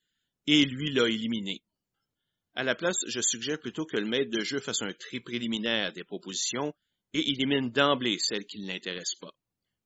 et 0.48 0.66
lui 0.66 0.90
l'a 0.90 1.08
éliminé. 1.08 1.62
À 2.56 2.64
la 2.64 2.74
place, 2.74 2.98
je 3.06 3.22
suggère 3.22 3.60
plutôt 3.60 3.86
que 3.86 3.98
le 3.98 4.08
maître 4.08 4.32
de 4.32 4.44
jeu 4.44 4.60
fasse 4.60 4.82
un 4.82 4.94
tri 4.94 5.20
préliminaire 5.20 5.94
des 5.94 6.04
propositions 6.04 6.74
et 7.14 7.30
élimine 7.30 7.70
d'emblée 7.70 8.18
celles 8.18 8.48
qui 8.48 8.60
ne 8.62 8.68
l'intéressent 8.68 9.20
pas. 9.20 9.34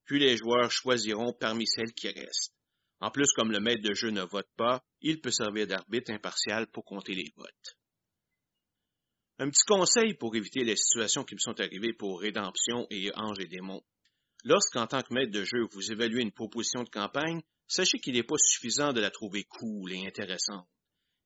Puis 0.06 0.20
les 0.20 0.38
joueurs 0.38 0.72
choisiront 0.72 1.34
parmi 1.34 1.68
celles 1.68 1.92
qui 1.92 2.08
restent. 2.08 2.56
En 3.02 3.12
plus, 3.12 3.30
comme 3.34 3.52
le 3.52 3.60
maître 3.60 3.84
de 3.84 3.94
jeu 3.94 4.12
ne 4.12 4.22
vote 4.22 4.50
pas, 4.56 4.86
il 5.02 5.20
peut 5.20 5.32
servir 5.32 5.68
d'arbitre 5.68 6.14
impartial 6.14 6.68
pour 6.68 6.86
compter 6.86 7.14
les 7.14 7.34
votes. 7.36 7.78
Un 9.40 9.50
petit 9.50 9.66
conseil 9.66 10.14
pour 10.14 10.36
éviter 10.36 10.64
les 10.64 10.76
situations 10.76 11.24
qui 11.24 11.36
me 11.36 11.40
sont 11.40 11.60
arrivées 11.60 11.94
pour 11.94 12.22
Rédemption 12.22 12.86
et 12.90 13.12
Ange 13.16 13.40
et 13.40 13.48
Démons. 13.48 13.84
Lorsqu'en 14.44 14.88
tant 14.88 15.02
que 15.02 15.14
maître 15.14 15.32
de 15.32 15.44
jeu, 15.44 15.68
vous 15.72 15.92
évaluez 15.92 16.22
une 16.22 16.32
proposition 16.32 16.84
de 16.84 16.90
campagne, 16.90 17.42
sachez 17.68 18.00
qu'il 18.00 18.14
n'est 18.14 18.24
pas 18.24 18.38
suffisant 18.38 18.94
de 18.94 19.02
la 19.02 19.10
trouver 19.10 19.44
cool 19.46 19.94
et 19.94 20.06
intéressante 20.06 20.68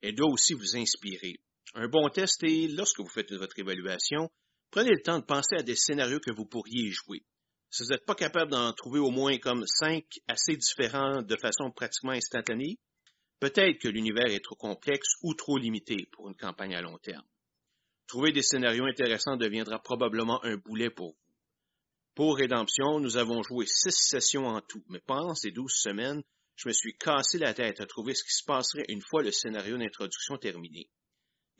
elle 0.02 0.16
doit 0.16 0.32
aussi 0.32 0.54
vous 0.54 0.78
inspirer. 0.78 1.40
Un 1.74 1.88
bon 1.88 2.10
test 2.10 2.44
est, 2.44 2.68
lorsque 2.68 3.00
vous 3.00 3.10
faites 3.10 3.32
votre 3.34 3.58
évaluation, 3.60 4.30
prenez 4.72 4.92
le 4.92 5.02
temps 5.02 5.20
de 5.20 5.26
penser 5.26 5.56
à 5.58 5.64
des 5.64 5.76
scénarios 5.76 6.20
que 6.20 6.34
vous 6.34 6.46
pourriez 6.46 6.92
jouer. 6.92 7.24
Si 7.70 7.84
vous 7.84 7.90
n'êtes 7.90 8.06
pas 8.06 8.16
capable 8.16 8.52
d'en 8.52 8.72
trouver 8.74 9.00
au 9.00 9.12
moins 9.12 9.38
comme 9.38 9.66
cinq 9.66 10.06
assez 10.28 10.56
différents 10.56 11.22
de 11.22 11.36
façon 11.36 11.72
pratiquement 11.72 12.14
instantanée, 12.14 12.78
peut-être 13.40 13.80
que 13.80 13.90
l'univers 13.90 14.28
est 14.28 14.44
trop 14.44 14.56
complexe 14.56 15.16
ou 15.22 15.34
trop 15.34 15.58
limité 15.58 16.08
pour 16.12 16.30
une 16.30 16.36
campagne 16.36 16.76
à 16.76 16.82
long 16.82 16.98
terme. 17.00 17.26
Trouver 18.08 18.32
des 18.32 18.42
scénarios 18.42 18.86
intéressants 18.86 19.36
deviendra 19.36 19.80
probablement 19.80 20.44
un 20.46 20.56
boulet 20.56 20.90
pour 20.90 21.12
vous. 21.12 21.28
Pour 22.16 22.38
Rédemption, 22.38 23.00
nous 23.00 23.18
avons 23.18 23.44
joué 23.44 23.66
six 23.68 23.92
sessions 23.92 24.48
en 24.48 24.62
tout, 24.62 24.84
mais 24.88 25.02
pendant 25.06 25.36
ces 25.36 25.52
douze 25.52 25.74
semaines, 25.74 26.24
je 26.56 26.70
me 26.70 26.74
suis 26.74 26.98
cassé 26.98 27.38
la 27.38 27.54
tête 27.54 27.82
à 27.82 27.86
trouver 27.86 28.16
ce 28.16 28.24
qui 28.24 28.32
se 28.32 28.46
passerait 28.46 28.86
une 28.88 29.02
fois 29.02 29.24
le 29.24 29.32
scénario 29.32 29.78
d'introduction 29.78 30.38
terminé. 30.38 30.90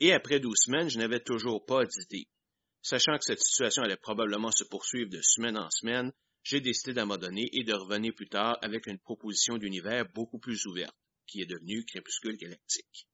Et 0.00 0.12
après 0.12 0.40
douze 0.40 0.58
semaines, 0.64 0.88
je 0.88 0.98
n'avais 0.98 1.20
toujours 1.20 1.64
pas 1.66 1.84
d'idée. 1.84 2.26
Sachant 2.82 3.18
que 3.18 3.24
cette 3.24 3.40
situation 3.40 3.82
allait 3.82 3.96
probablement 3.96 4.50
se 4.50 4.64
poursuivre 4.64 5.10
de 5.10 5.20
semaine 5.20 5.58
en 5.58 5.70
semaine, 5.70 6.12
j'ai 6.42 6.60
décidé 6.60 6.94
d'abandonner 6.94 7.48
et 7.52 7.62
de 7.62 7.74
revenir 7.74 8.14
plus 8.14 8.28
tard 8.28 8.56
avec 8.62 8.86
une 8.86 8.98
proposition 8.98 9.58
d'univers 9.58 10.06
beaucoup 10.14 10.38
plus 10.38 10.64
ouverte, 10.66 10.96
qui 11.26 11.42
est 11.42 11.46
devenue 11.46 11.84
Crépuscule 11.84 12.38
Galactique. 12.38 13.07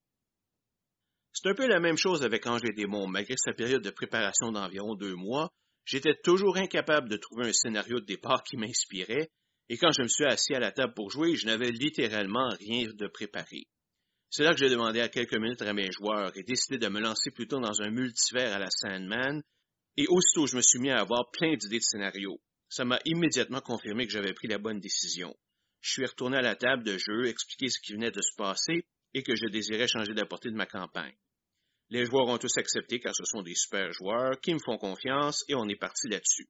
C'est 1.34 1.50
un 1.50 1.54
peu 1.54 1.66
la 1.66 1.80
même 1.80 1.98
chose 1.98 2.22
avec 2.22 2.46
Ange 2.46 2.62
et 2.64 2.72
Démons. 2.72 3.08
Malgré 3.08 3.34
sa 3.36 3.52
période 3.52 3.82
de 3.82 3.90
préparation 3.90 4.52
d'environ 4.52 4.94
deux 4.94 5.14
mois, 5.14 5.50
j'étais 5.84 6.14
toujours 6.22 6.56
incapable 6.56 7.08
de 7.08 7.16
trouver 7.16 7.48
un 7.48 7.52
scénario 7.52 8.00
de 8.00 8.06
départ 8.06 8.42
qui 8.44 8.56
m'inspirait 8.56 9.30
et 9.68 9.78
quand 9.78 9.92
je 9.92 10.02
me 10.02 10.08
suis 10.08 10.24
assis 10.24 10.54
à 10.54 10.60
la 10.60 10.72
table 10.72 10.94
pour 10.94 11.10
jouer, 11.10 11.36
je 11.36 11.46
n'avais 11.46 11.70
littéralement 11.70 12.48
rien 12.58 12.88
de 12.92 13.08
préparé. 13.08 13.66
C'est 14.30 14.42
là 14.42 14.52
que 14.52 14.58
j'ai 14.58 14.68
demandé 14.68 15.00
à 15.00 15.08
quelques 15.08 15.36
minutes 15.36 15.62
à 15.62 15.72
mes 15.72 15.90
joueurs 15.90 16.36
et 16.36 16.42
décidé 16.42 16.76
de 16.76 16.88
me 16.88 17.00
lancer 17.00 17.30
plutôt 17.30 17.60
dans 17.60 17.80
un 17.80 17.90
multivers 17.90 18.52
à 18.52 18.58
la 18.58 18.68
Sandman, 18.70 19.42
et 19.96 20.06
aussitôt 20.08 20.46
je 20.46 20.56
me 20.56 20.62
suis 20.62 20.80
mis 20.80 20.90
à 20.90 21.00
avoir 21.00 21.30
plein 21.30 21.56
d'idées 21.56 21.78
de 21.78 21.82
scénarios. 21.82 22.40
Ça 22.68 22.84
m'a 22.84 22.98
immédiatement 23.04 23.60
confirmé 23.60 24.06
que 24.06 24.12
j'avais 24.12 24.34
pris 24.34 24.48
la 24.48 24.58
bonne 24.58 24.80
décision. 24.80 25.34
Je 25.80 25.92
suis 25.92 26.06
retourné 26.06 26.38
à 26.38 26.42
la 26.42 26.56
table 26.56 26.82
de 26.82 26.98
jeu, 26.98 27.26
expliqué 27.26 27.68
ce 27.68 27.80
qui 27.80 27.92
venait 27.92 28.10
de 28.10 28.20
se 28.20 28.34
passer 28.36 28.86
et 29.14 29.22
que 29.22 29.36
je 29.36 29.46
désirais 29.46 29.86
changer 29.86 30.12
la 30.12 30.26
portée 30.26 30.50
de 30.50 30.56
ma 30.56 30.66
campagne. 30.66 31.14
Les 31.90 32.04
joueurs 32.06 32.28
ont 32.28 32.38
tous 32.38 32.56
accepté 32.58 32.98
car 32.98 33.14
ce 33.14 33.24
sont 33.24 33.42
des 33.42 33.54
super 33.54 33.92
joueurs 33.92 34.40
qui 34.40 34.54
me 34.54 34.60
font 34.64 34.78
confiance 34.78 35.44
et 35.48 35.54
on 35.54 35.68
est 35.68 35.78
parti 35.78 36.08
là-dessus 36.08 36.48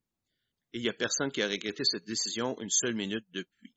et 0.75 0.79
il 0.79 0.83
n'y 0.83 0.89
a 0.89 0.93
personne 0.93 1.31
qui 1.31 1.41
a 1.41 1.49
regretté 1.49 1.85
cette 1.85 2.05
décision 2.05 2.57
une 2.61 2.69
seule 2.69 2.97
minute 2.97 3.25
depuis. 3.33 3.73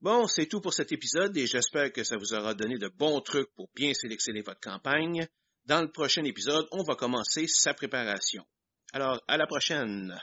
Bon, 0.00 0.26
c'est 0.26 0.46
tout 0.46 0.60
pour 0.60 0.74
cet 0.74 0.90
épisode 0.90 1.36
et 1.36 1.46
j'espère 1.46 1.92
que 1.92 2.02
ça 2.02 2.16
vous 2.16 2.34
aura 2.34 2.54
donné 2.54 2.78
de 2.78 2.88
bons 2.88 3.20
trucs 3.20 3.54
pour 3.54 3.70
bien 3.76 3.94
sélectionner 3.94 4.42
votre 4.42 4.60
campagne. 4.60 5.28
Dans 5.70 5.82
le 5.82 5.92
prochain 5.92 6.24
épisode, 6.24 6.66
on 6.72 6.82
va 6.82 6.96
commencer 6.96 7.46
sa 7.46 7.74
préparation. 7.74 8.44
Alors, 8.92 9.20
à 9.28 9.36
la 9.36 9.46
prochaine! 9.46 10.20